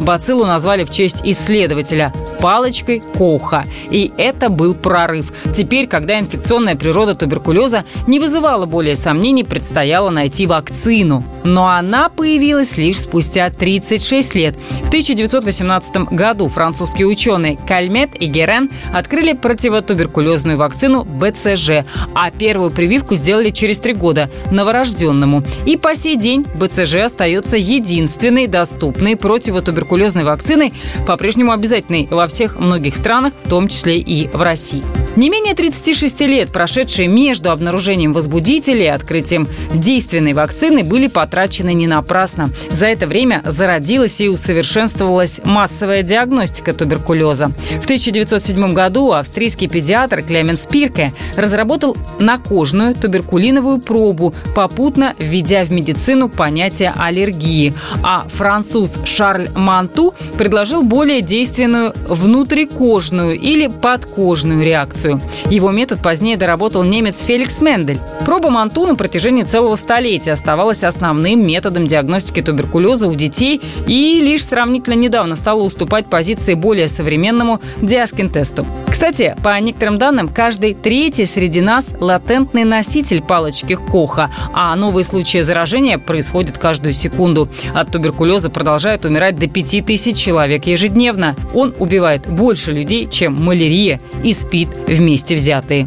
Бациллу 0.00 0.46
назвали 0.46 0.84
в 0.84 0.90
честь 0.90 1.20
исследователя 1.24 2.12
палочкой 2.40 3.02
Коха. 3.16 3.64
И 3.90 4.12
это 4.16 4.48
был 4.48 4.74
прорыв. 4.74 5.32
Теперь, 5.54 5.86
когда 5.86 6.18
инфекционная 6.18 6.76
природа 6.76 7.14
туберкулеза 7.14 7.84
не 8.06 8.18
вызывала 8.18 8.66
более 8.66 8.96
сомнений, 8.96 9.44
предстояло 9.44 10.10
найти 10.10 10.46
вакцину. 10.46 11.24
Но 11.44 11.68
она 11.68 12.08
появилась 12.08 12.76
лишь 12.76 12.98
спустя 12.98 13.48
36 13.50 14.34
лет. 14.34 14.56
В 14.84 14.88
1918 14.88 16.12
году 16.12 16.48
французские 16.48 17.06
ученые 17.06 17.58
Кальмет 17.68 18.10
и 18.20 18.26
Герен 18.26 18.70
открыли 18.92 19.32
противотуберкулезную 19.32 20.58
вакцину 20.58 21.04
БЦЖ, 21.04 21.84
а 22.14 22.30
первую 22.30 22.70
прививку 22.70 23.14
сделали 23.14 23.50
через 23.50 23.78
три 23.78 23.94
года 23.94 24.30
новорожденному. 24.50 25.42
И 25.66 25.76
по 25.76 25.94
сей 25.94 26.16
день 26.16 26.44
БЦЖ 26.54 26.96
остается 26.96 27.56
единственной 27.56 28.46
доступной 28.46 29.16
противотуберкулезной 29.20 30.24
вакциной, 30.24 30.72
по-прежнему 31.06 31.52
обязательной 31.52 32.08
во 32.10 32.26
всех 32.26 32.58
многих 32.58 32.96
странах, 32.96 33.32
в 33.44 33.48
том 33.48 33.68
числе 33.68 33.98
и 33.98 34.28
в 34.28 34.42
России. 34.42 34.82
Не 35.16 35.28
менее 35.28 35.54
36 35.54 36.20
лет, 36.20 36.52
прошедшие 36.52 37.08
между 37.08 37.50
обнаружением 37.50 38.12
возбудителей 38.12 38.84
и 38.84 38.88
открытием 38.88 39.48
действенной 39.74 40.32
вакцины, 40.32 40.84
были 40.84 41.08
потрачены 41.08 41.74
не 41.74 41.86
напрасно. 41.86 42.50
За 42.70 42.86
это 42.86 43.06
время 43.06 43.42
зародилась 43.44 44.20
и 44.20 44.28
усовершенствовалась 44.28 45.40
массовая 45.44 46.02
диагностика 46.02 46.72
туберкулеза. 46.72 47.52
В 47.80 47.84
1907 47.84 48.72
году 48.72 49.12
австрийский 49.12 49.68
педиатр 49.68 50.22
Клемен 50.22 50.56
Спирке 50.56 51.12
разработал 51.36 51.96
накожную 52.20 52.94
туберкулиновую 52.94 53.78
пробу, 53.78 54.34
попутно 54.54 55.14
введя 55.18 55.64
в 55.64 55.72
медицину 55.72 56.28
понятие 56.28 56.94
аллергии. 56.96 57.74
А 58.02 58.24
француз 58.28 58.98
Шарль 59.10 59.48
Манту 59.54 60.14
предложил 60.38 60.82
более 60.82 61.20
действенную 61.20 61.92
внутрикожную 62.08 63.38
или 63.38 63.66
подкожную 63.66 64.64
реакцию. 64.64 65.20
Его 65.50 65.70
метод 65.70 66.00
позднее 66.00 66.36
доработал 66.36 66.84
немец 66.84 67.20
Феликс 67.20 67.60
Мендель. 67.60 67.98
Проба 68.24 68.50
Манту 68.50 68.86
на 68.86 68.94
протяжении 68.94 69.42
целого 69.42 69.76
столетия 69.76 70.32
оставалась 70.32 70.84
основным 70.84 71.44
методом 71.44 71.86
диагностики 71.86 72.40
туберкулеза 72.40 73.08
у 73.08 73.14
детей 73.14 73.60
и 73.86 74.20
лишь 74.22 74.44
сравнительно 74.44 74.94
недавно 74.94 75.34
стала 75.34 75.62
уступать 75.62 76.06
позиции 76.06 76.54
более 76.54 76.86
современному 76.86 77.60
диаскин-тесту. 77.82 78.64
Кстати, 78.88 79.36
по 79.42 79.58
некоторым 79.60 79.98
данным, 79.98 80.28
каждый 80.28 80.74
третий 80.74 81.24
среди 81.24 81.60
нас– 81.60 81.94
латентный 82.00 82.64
носитель 82.64 83.22
палочки 83.22 83.76
Коха, 83.90 84.30
а 84.52 84.74
новые 84.76 85.04
случаи 85.04 85.40
заражения 85.40 85.98
происходят 85.98 86.58
каждую 86.58 86.92
секунду. 86.92 87.48
От 87.74 87.90
туберкулеза 87.90 88.50
продолжают 88.50 88.99
умирать 89.04 89.36
до 89.36 89.46
5000 89.46 90.16
человек 90.16 90.66
ежедневно. 90.66 91.36
Он 91.54 91.74
убивает 91.78 92.26
больше 92.26 92.72
людей, 92.72 93.06
чем 93.08 93.34
малярия 93.42 94.00
и 94.24 94.32
спид 94.32 94.68
вместе 94.86 95.34
взятые. 95.34 95.86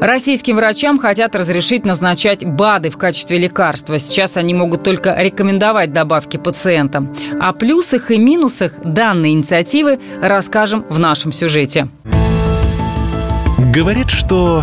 Российским 0.00 0.56
врачам 0.56 0.98
хотят 0.98 1.34
разрешить 1.34 1.86
назначать 1.86 2.44
БАДы 2.44 2.90
в 2.90 2.98
качестве 2.98 3.38
лекарства. 3.38 3.98
Сейчас 3.98 4.36
они 4.36 4.52
могут 4.52 4.82
только 4.82 5.16
рекомендовать 5.18 5.92
добавки 5.92 6.36
пациентам. 6.36 7.14
О 7.40 7.52
плюсах 7.52 8.10
и 8.10 8.18
минусах 8.18 8.72
данной 8.84 9.30
инициативы 9.30 9.98
расскажем 10.20 10.84
в 10.90 10.98
нашем 10.98 11.32
сюжете. 11.32 11.88
Говорит, 13.74 14.10
что 14.10 14.62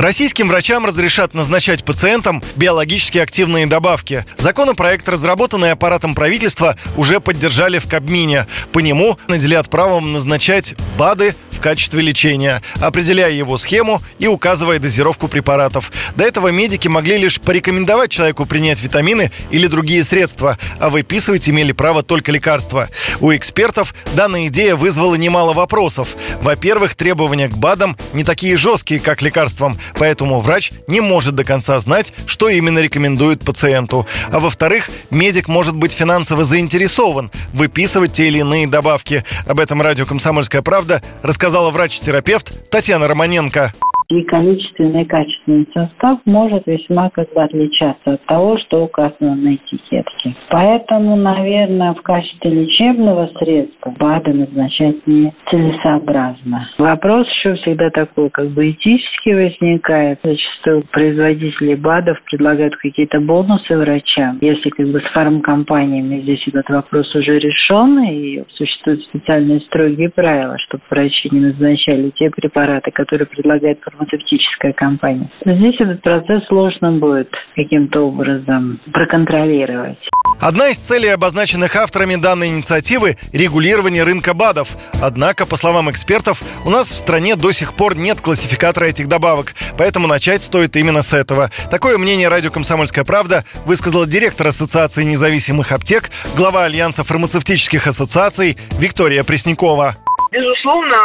Российским 0.00 0.48
врачам 0.48 0.86
разрешат 0.86 1.34
назначать 1.34 1.84
пациентам 1.84 2.42
биологически 2.56 3.18
активные 3.18 3.66
добавки. 3.66 4.24
Законопроект, 4.38 5.06
разработанный 5.06 5.72
аппаратом 5.72 6.14
правительства, 6.14 6.76
уже 6.96 7.20
поддержали 7.20 7.78
в 7.78 7.86
Кабмине. 7.86 8.46
По 8.72 8.78
нему 8.78 9.18
наделят 9.28 9.68
правом 9.68 10.12
назначать 10.12 10.74
БАДы 10.96 11.34
в 11.50 11.60
качестве 11.60 12.00
лечения, 12.00 12.62
определяя 12.80 13.30
его 13.30 13.58
схему 13.58 14.00
и 14.18 14.26
указывая 14.26 14.78
дозировку 14.78 15.28
препаратов. 15.28 15.92
До 16.16 16.24
этого 16.24 16.48
медики 16.48 16.88
могли 16.88 17.18
лишь 17.18 17.38
порекомендовать 17.38 18.10
человеку 18.10 18.46
принять 18.46 18.80
витамины 18.80 19.30
или 19.50 19.66
другие 19.66 20.02
средства, 20.02 20.56
а 20.78 20.88
выписывать 20.88 21.50
имели 21.50 21.72
право 21.72 22.02
только 22.02 22.32
лекарства. 22.32 22.88
У 23.20 23.30
экспертов 23.32 23.94
данная 24.14 24.46
идея 24.46 24.74
вызвала 24.74 25.16
немало 25.16 25.52
вопросов. 25.52 26.16
Во-первых, 26.40 26.94
требования 26.94 27.48
к 27.48 27.58
БАДам 27.58 27.98
не 28.14 28.24
такие 28.24 28.56
жесткие, 28.56 28.98
как 28.98 29.20
лекарствам, 29.20 29.78
поэтому 29.94 30.40
врач 30.40 30.72
не 30.86 31.00
может 31.00 31.34
до 31.34 31.44
конца 31.44 31.78
знать, 31.78 32.12
что 32.26 32.48
именно 32.48 32.78
рекомендует 32.80 33.44
пациенту. 33.44 34.06
А 34.32 34.40
во-вторых, 34.40 34.90
медик 35.10 35.46
может 35.46 35.76
быть 35.76 35.92
финансово 35.92 36.42
заинтересован 36.42 37.30
выписывать 37.52 38.12
те 38.12 38.28
или 38.28 38.38
иные 38.38 38.66
добавки. 38.66 39.24
Об 39.46 39.60
этом 39.60 39.82
радио 39.82 40.06
«Комсомольская 40.06 40.62
правда» 40.62 41.02
рассказал 41.22 41.50
сказала 41.50 41.72
врач-терапевт 41.72 42.70
Татьяна 42.70 43.08
Романенко 43.08 43.74
и 44.10 44.22
количественный 44.24 45.02
и 45.02 45.04
качественный 45.04 45.68
состав 45.72 46.18
может 46.24 46.66
весьма 46.66 47.10
как 47.10 47.32
бы 47.32 47.42
отличаться 47.42 48.14
от 48.14 48.24
того, 48.26 48.58
что 48.58 48.84
указано 48.84 49.36
на 49.36 49.54
этикетке. 49.54 50.34
Поэтому, 50.50 51.16
наверное, 51.16 51.94
в 51.94 52.02
качестве 52.02 52.50
лечебного 52.50 53.30
средства 53.38 53.94
БАДы 53.98 54.32
назначать 54.32 55.06
не 55.06 55.32
целесообразно. 55.48 56.68
Вопрос 56.78 57.28
еще 57.28 57.54
всегда 57.54 57.90
такой, 57.90 58.30
как 58.30 58.48
бы 58.48 58.70
этически 58.70 59.30
возникает. 59.30 60.18
Зачастую 60.24 60.82
производители 60.90 61.74
БАДов 61.74 62.20
предлагают 62.24 62.76
какие-то 62.76 63.20
бонусы 63.20 63.76
врачам. 63.76 64.38
Если 64.40 64.70
как 64.70 64.88
бы 64.88 65.00
с 65.00 65.10
фармкомпаниями 65.12 66.20
здесь 66.22 66.46
этот 66.48 66.68
вопрос 66.68 67.14
уже 67.14 67.38
решен, 67.38 68.02
и 68.04 68.42
существуют 68.54 69.02
специальные 69.04 69.60
строгие 69.60 70.10
правила, 70.10 70.56
чтобы 70.66 70.82
врачи 70.90 71.28
не 71.30 71.40
назначали 71.40 72.10
те 72.10 72.28
препараты, 72.30 72.90
которые 72.90 73.26
предлагает 73.26 73.80
фармакопания 73.80 73.99
фармацевтическая 74.00 74.72
компания. 74.72 75.30
Здесь 75.44 75.74
этот 75.78 76.02
процесс 76.02 76.46
сложно 76.48 76.92
будет 76.92 77.28
каким-то 77.54 78.08
образом 78.08 78.80
проконтролировать. 78.92 79.98
Одна 80.40 80.68
из 80.68 80.78
целей, 80.78 81.08
обозначенных 81.08 81.76
авторами 81.76 82.16
данной 82.16 82.48
инициативы– 82.48 83.16
регулирование 83.32 84.04
рынка 84.04 84.32
БАДов. 84.32 84.76
Однако, 85.02 85.44
по 85.46 85.56
словам 85.56 85.90
экспертов, 85.90 86.42
у 86.64 86.70
нас 86.70 86.88
в 86.88 86.96
стране 86.96 87.36
до 87.36 87.52
сих 87.52 87.74
пор 87.74 87.96
нет 87.96 88.20
классификатора 88.20 88.86
этих 88.86 89.08
добавок, 89.08 89.54
поэтому 89.76 90.06
начать 90.06 90.42
стоит 90.42 90.76
именно 90.76 91.02
с 91.02 91.12
этого. 91.12 91.50
Такое 91.70 91.98
мнение 91.98 92.28
радио 92.28 92.50
«Комсомольская 92.50 93.04
правда» 93.04 93.44
высказал 93.66 94.06
директор 94.06 94.46
Ассоциации 94.46 95.04
независимых 95.04 95.72
аптек, 95.72 96.10
глава 96.36 96.64
Альянса 96.64 97.04
фармацевтических 97.04 97.86
ассоциаций 97.86 98.56
Виктория 98.78 99.24
Преснякова. 99.24 99.96
Безусловно, 100.30 100.96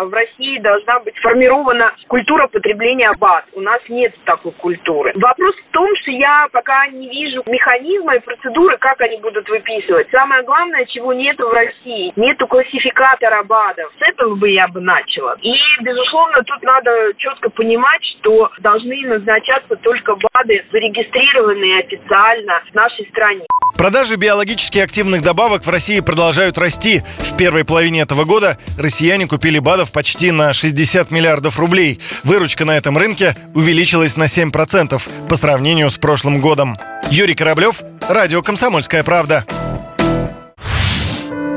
в 0.00 0.12
России 0.12 0.58
должна 0.58 1.00
быть 1.00 1.16
сформирована 1.18 1.92
культура 2.08 2.46
потребления 2.48 3.12
БАД. 3.18 3.44
У 3.52 3.60
нас 3.60 3.80
нет 3.88 4.14
такой 4.24 4.52
культуры. 4.52 5.12
Вопрос 5.16 5.54
в 5.54 5.72
том, 5.72 5.88
что 6.00 6.10
я 6.12 6.48
пока 6.50 6.86
не 6.88 7.08
вижу 7.08 7.42
механизма 7.48 8.16
и 8.16 8.20
процедуры, 8.20 8.78
как 8.78 9.00
они 9.02 9.18
будут 9.18 9.48
выписывать. 9.48 10.08
Самое 10.10 10.42
главное, 10.44 10.86
чего 10.86 11.12
нет 11.12 11.38
в 11.38 11.52
России, 11.52 12.12
нету 12.16 12.46
классификатора 12.46 13.42
БАДов. 13.42 13.92
С 13.98 14.08
этого 14.08 14.34
бы 14.34 14.48
я 14.48 14.66
бы 14.68 14.80
начала. 14.80 15.36
И, 15.42 15.54
безусловно, 15.82 16.42
тут 16.42 16.62
надо 16.62 17.12
четко 17.18 17.50
понимать, 17.50 18.04
что 18.18 18.50
должны 18.60 19.06
назначаться 19.06 19.76
только 19.76 20.16
БАДы, 20.16 20.64
зарегистрированные 20.72 21.80
официально 21.80 22.62
в 22.70 22.74
нашей 22.74 23.06
стране. 23.08 23.44
Продажи 23.74 24.16
биологически 24.16 24.78
активных 24.78 25.22
добавок 25.22 25.64
в 25.64 25.70
России 25.70 26.00
продолжают 26.00 26.58
расти. 26.58 27.02
В 27.18 27.36
первой 27.36 27.64
половине 27.64 28.00
этого 28.00 28.24
года 28.24 28.58
россияне 28.78 29.26
купили 29.26 29.58
БАДов 29.58 29.92
почти 29.92 30.30
на 30.30 30.52
60 30.52 31.10
миллиардов 31.10 31.58
рублей. 31.58 32.00
Выручка 32.24 32.64
на 32.64 32.76
этом 32.76 32.98
рынке 32.98 33.36
увеличилась 33.54 34.16
на 34.16 34.24
7% 34.24 35.00
по 35.28 35.36
сравнению 35.36 35.90
с 35.90 35.96
прошлым 35.96 36.40
годом. 36.40 36.76
Юрий 37.10 37.34
Кораблев, 37.34 37.82
Радио 38.08 38.42
«Комсомольская 38.42 39.04
правда». 39.04 39.44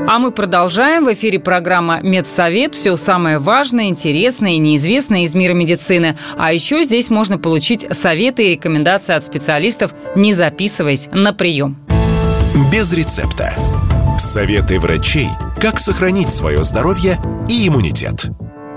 А 0.05 0.19
мы 0.19 0.31
продолжаем. 0.31 1.05
В 1.05 1.13
эфире 1.13 1.39
программа 1.39 2.01
«Медсовет». 2.01 2.75
Все 2.75 2.97
самое 2.97 3.39
важное, 3.39 3.85
интересное 3.85 4.51
и 4.51 4.57
неизвестное 4.57 5.21
из 5.21 5.33
мира 5.33 5.53
медицины. 5.53 6.17
А 6.37 6.51
еще 6.51 6.83
здесь 6.83 7.09
можно 7.09 7.37
получить 7.37 7.87
советы 7.89 8.47
и 8.47 8.49
рекомендации 8.51 9.15
от 9.15 9.25
специалистов, 9.25 9.95
не 10.15 10.33
записываясь 10.33 11.09
на 11.13 11.33
прием. 11.33 11.82
Без 12.71 12.93
рецепта. 12.93 13.55
Советы 14.19 14.79
врачей, 14.79 15.29
как 15.59 15.79
сохранить 15.79 16.31
свое 16.31 16.63
здоровье 16.63 17.19
и 17.49 17.67
иммунитет. 17.67 18.27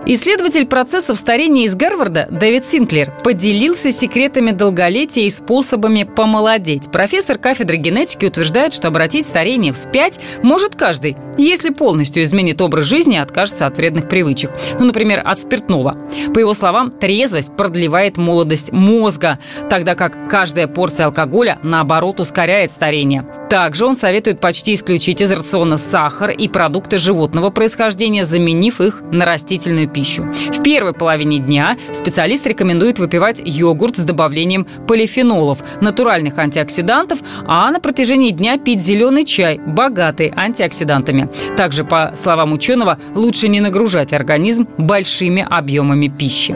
Исследователь 0.09 0.67
процессов 0.67 1.19
старения 1.19 1.65
из 1.65 1.75
Гарварда 1.75 2.29
Дэвид 2.31 2.65
Синклер 2.65 3.11
поделился 3.25 3.91
секретами 3.91 4.53
долголетия 4.53 5.25
и 5.25 5.31
способами 5.31 6.05
помолодеть. 6.05 6.93
Профессор 6.93 7.39
кафедры 7.39 7.77
генетики 7.77 8.25
утверждает, 8.25 8.73
что 8.73 8.87
обратить 8.87 9.27
старение 9.27 9.73
вспять 9.73 10.21
может 10.45 10.77
каждый, 10.77 11.17
если 11.37 11.71
полностью 11.71 12.23
изменит 12.23 12.63
образ 12.63 12.85
жизни 12.85 13.17
и 13.17 13.19
откажется 13.19 13.67
от 13.67 13.79
вредных 13.79 14.09
привычек. 14.09 14.53
Ну, 14.79 14.85
например, 14.85 15.23
от 15.25 15.41
спиртного. 15.41 15.99
По 16.33 16.39
его 16.39 16.55
словам, 16.55 16.93
трезвость 16.93 17.57
продлевает 17.57 18.17
молодость 18.17 18.71
мозга, 18.71 19.41
тогда 19.69 19.97
как 19.97 20.31
каждая 20.31 20.69
порция 20.69 21.07
алкоголя, 21.07 21.59
наоборот, 21.65 22.21
ускоряет 22.21 22.71
старение. 22.71 23.27
Также 23.51 23.87
он 23.87 23.97
советует 23.97 24.41
почти 24.41 24.75
исключить 24.75 25.21
из 25.21 25.33
рациона 25.33 25.79
сахар 25.79 26.31
и 26.31 26.47
продукты 26.49 26.99
животного 26.99 27.51
происхождения, 27.51 28.25
заменив 28.25 28.81
их 28.81 29.03
на 29.11 29.25
растительную 29.25 29.89
пищу. 29.97 30.25
В 30.25 30.63
первой 30.63 30.93
половине 30.93 31.39
дня 31.39 31.75
специалист 31.93 32.47
рекомендует 32.47 32.99
выпивать 32.99 33.41
йогурт 33.43 33.97
с 33.97 34.05
добавлением 34.05 34.67
полифенолов, 34.87 35.61
натуральных 35.81 36.37
антиоксидантов, 36.37 37.21
а 37.47 37.71
на 37.71 37.81
протяжении 37.81 38.31
дня 38.31 38.59
пить 38.59 38.83
зеленый 38.83 39.25
чай, 39.25 39.59
богатый 39.59 40.31
антиоксидантами. 40.37 41.31
Также, 41.57 41.83
по 41.83 42.13
словам 42.15 42.53
ученого, 42.53 42.99
лучше 43.15 43.49
не 43.49 43.61
нагружать 43.61 44.13
организм 44.13 44.69
большими 44.77 45.47
объемами 45.49 46.09
пищи. 46.09 46.55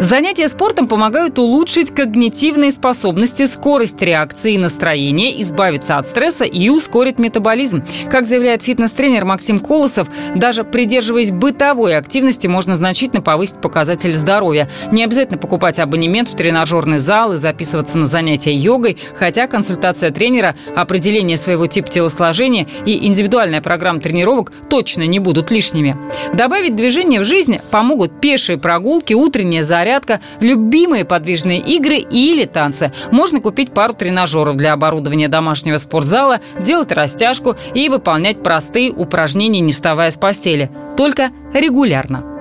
Занятия 0.00 0.46
спортом 0.46 0.86
помогают 0.86 1.40
улучшить 1.40 1.90
когнитивные 1.90 2.70
способности, 2.70 3.46
скорость 3.46 4.00
реакции 4.00 4.54
и 4.54 4.58
настроения, 4.58 5.42
избавиться 5.42 5.98
от 5.98 6.06
стресса 6.06 6.44
и 6.44 6.68
ускорить 6.68 7.18
метаболизм. 7.18 7.82
Как 8.08 8.24
заявляет 8.24 8.62
фитнес-тренер 8.62 9.24
Максим 9.24 9.58
Колосов, 9.58 10.08
даже 10.36 10.62
придерживаясь 10.62 11.32
бытовой 11.32 11.96
активности, 11.96 12.46
можно 12.46 12.76
значительно 12.76 13.22
повысить 13.22 13.60
показатель 13.60 14.14
здоровья. 14.14 14.70
Не 14.92 15.02
обязательно 15.02 15.36
покупать 15.36 15.80
абонемент 15.80 16.28
в 16.28 16.36
тренажерный 16.36 16.98
зал 16.98 17.32
и 17.32 17.36
записываться 17.36 17.98
на 17.98 18.06
занятия 18.06 18.54
йогой, 18.54 18.96
хотя 19.16 19.48
консультация 19.48 20.12
тренера, 20.12 20.54
определение 20.76 21.36
своего 21.36 21.66
типа 21.66 21.88
телосложения 21.88 22.68
и 22.86 23.04
индивидуальная 23.04 23.60
программа 23.60 24.00
тренировок 24.00 24.52
точно 24.70 25.08
не 25.08 25.18
будут 25.18 25.50
лишними. 25.50 25.96
Добавить 26.34 26.76
движение 26.76 27.20
в 27.20 27.24
жизнь 27.24 27.58
помогут 27.72 28.20
пешие 28.20 28.58
прогулки, 28.58 29.12
утренняя 29.12 29.64
зарядка, 29.64 29.87
зарядка, 29.88 30.20
любимые 30.40 31.04
подвижные 31.04 31.60
игры 31.60 31.96
или 31.96 32.44
танцы. 32.44 32.92
Можно 33.10 33.40
купить 33.40 33.72
пару 33.72 33.94
тренажеров 33.94 34.56
для 34.56 34.74
оборудования 34.74 35.28
домашнего 35.28 35.78
спортзала, 35.78 36.40
делать 36.60 36.92
растяжку 36.92 37.56
и 37.74 37.88
выполнять 37.88 38.42
простые 38.42 38.90
упражнения, 38.90 39.60
не 39.60 39.72
вставая 39.72 40.10
с 40.10 40.16
постели. 40.16 40.70
Только 40.96 41.30
регулярно. 41.54 42.37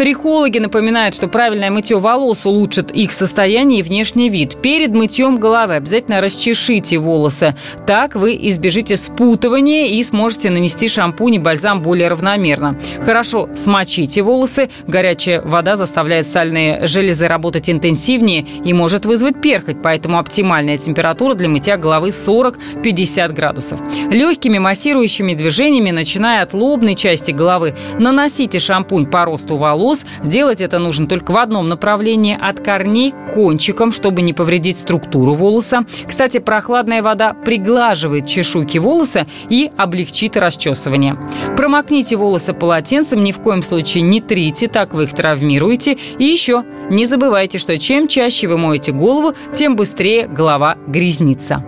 Трихологи 0.00 0.56
напоминают, 0.56 1.14
что 1.14 1.28
правильное 1.28 1.70
мытье 1.70 1.98
волос 1.98 2.46
улучшит 2.46 2.90
их 2.90 3.12
состояние 3.12 3.80
и 3.80 3.82
внешний 3.82 4.30
вид. 4.30 4.56
Перед 4.62 4.94
мытьем 4.94 5.36
головы 5.36 5.74
обязательно 5.74 6.22
расчешите 6.22 6.96
волосы. 6.96 7.54
Так 7.86 8.14
вы 8.14 8.34
избежите 8.40 8.96
спутывания 8.96 9.88
и 9.88 10.02
сможете 10.02 10.48
нанести 10.48 10.88
шампунь 10.88 11.34
и 11.34 11.38
бальзам 11.38 11.82
более 11.82 12.08
равномерно. 12.08 12.78
Хорошо 13.04 13.50
смочите 13.54 14.22
волосы. 14.22 14.70
Горячая 14.86 15.42
вода 15.42 15.76
заставляет 15.76 16.26
сальные 16.26 16.86
железы 16.86 17.28
работать 17.28 17.68
интенсивнее 17.68 18.46
и 18.64 18.72
может 18.72 19.04
вызвать 19.04 19.42
перхоть, 19.42 19.82
поэтому 19.82 20.18
оптимальная 20.18 20.78
температура 20.78 21.34
для 21.34 21.50
мытья 21.50 21.76
головы 21.76 22.08
40-50 22.08 23.34
градусов. 23.34 23.82
Легкими 24.10 24.56
массирующими 24.56 25.34
движениями, 25.34 25.90
начиная 25.90 26.42
от 26.42 26.54
лобной 26.54 26.94
части 26.94 27.32
головы, 27.32 27.74
наносите 27.98 28.58
шампунь 28.60 29.04
по 29.04 29.26
росту 29.26 29.56
волос 29.56 29.89
волос. 29.90 30.04
Делать 30.22 30.60
это 30.60 30.78
нужно 30.78 31.06
только 31.06 31.32
в 31.32 31.36
одном 31.36 31.68
направлении 31.68 32.38
от 32.40 32.60
корней 32.60 33.12
к 33.12 33.34
кончикам, 33.34 33.92
чтобы 33.92 34.22
не 34.22 34.32
повредить 34.32 34.78
структуру 34.78 35.34
волоса. 35.34 35.84
Кстати, 36.06 36.38
прохладная 36.38 37.02
вода 37.02 37.34
приглаживает 37.34 38.26
чешуйки 38.26 38.78
волоса 38.78 39.26
и 39.48 39.70
облегчит 39.76 40.36
расчесывание. 40.36 41.18
Промокните 41.56 42.16
волосы 42.16 42.52
полотенцем, 42.52 43.22
ни 43.24 43.32
в 43.32 43.40
коем 43.40 43.62
случае 43.62 44.02
не 44.02 44.20
трите, 44.20 44.68
так 44.68 44.94
вы 44.94 45.04
их 45.04 45.14
травмируете. 45.14 45.96
И 46.18 46.24
еще 46.24 46.64
не 46.90 47.06
забывайте, 47.06 47.58
что 47.58 47.76
чем 47.78 48.08
чаще 48.08 48.46
вы 48.46 48.56
моете 48.56 48.92
голову, 48.92 49.34
тем 49.52 49.76
быстрее 49.76 50.26
голова 50.26 50.76
грязнится. 50.86 51.64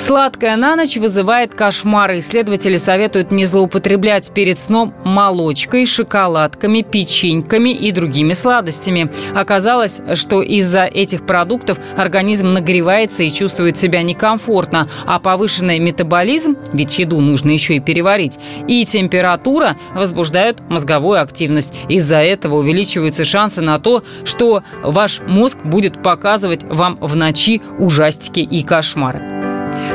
Сладкая 0.00 0.56
на 0.56 0.76
ночь 0.76 0.96
вызывает 0.96 1.54
кошмары. 1.54 2.18
Исследователи 2.20 2.78
советуют 2.78 3.30
не 3.30 3.44
злоупотреблять 3.44 4.32
перед 4.32 4.58
сном 4.58 4.94
молочкой, 5.04 5.84
шоколадками, 5.84 6.80
печеньками 6.80 7.68
и 7.68 7.92
другими 7.92 8.32
сладостями. 8.32 9.12
Оказалось, 9.34 10.00
что 10.14 10.40
из-за 10.40 10.84
этих 10.86 11.26
продуктов 11.26 11.78
организм 11.98 12.48
нагревается 12.48 13.22
и 13.22 13.30
чувствует 13.30 13.76
себя 13.76 14.02
некомфортно, 14.02 14.88
а 15.06 15.18
повышенный 15.18 15.78
метаболизм, 15.78 16.56
ведь 16.72 16.98
еду 16.98 17.20
нужно 17.20 17.50
еще 17.50 17.76
и 17.76 17.80
переварить, 17.80 18.38
и 18.66 18.86
температура 18.86 19.76
возбуждают 19.94 20.60
мозговую 20.70 21.20
активность. 21.20 21.74
Из-за 21.90 22.22
этого 22.22 22.56
увеличиваются 22.56 23.26
шансы 23.26 23.60
на 23.60 23.78
то, 23.78 24.02
что 24.24 24.62
ваш 24.82 25.20
мозг 25.26 25.58
будет 25.62 26.02
показывать 26.02 26.64
вам 26.64 26.96
в 27.02 27.16
ночи 27.16 27.60
ужастики 27.78 28.40
и 28.40 28.62
кошмары. 28.62 29.39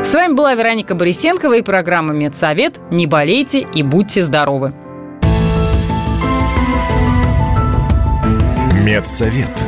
С 0.03 0.13
вами 0.13 0.33
была 0.33 0.53
Вероника 0.53 0.95
Борисенкова 0.95 1.53
и 1.57 1.61
программа 1.61 2.13
«Медсовет». 2.13 2.79
Не 2.91 3.07
болейте 3.07 3.67
и 3.73 3.83
будьте 3.83 4.21
здоровы. 4.21 4.73
Медсовет. 8.73 9.63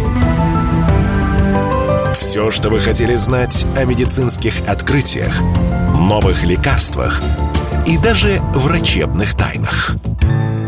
Все, 2.14 2.52
что 2.52 2.70
вы 2.70 2.80
хотели 2.80 3.16
знать 3.16 3.66
о 3.76 3.86
медицинских 3.86 4.68
открытиях, 4.68 5.40
новых 5.94 6.44
лекарствах 6.44 7.22
и 7.86 7.98
даже 7.98 8.40
врачебных 8.54 9.36
тайнах– 9.36 9.96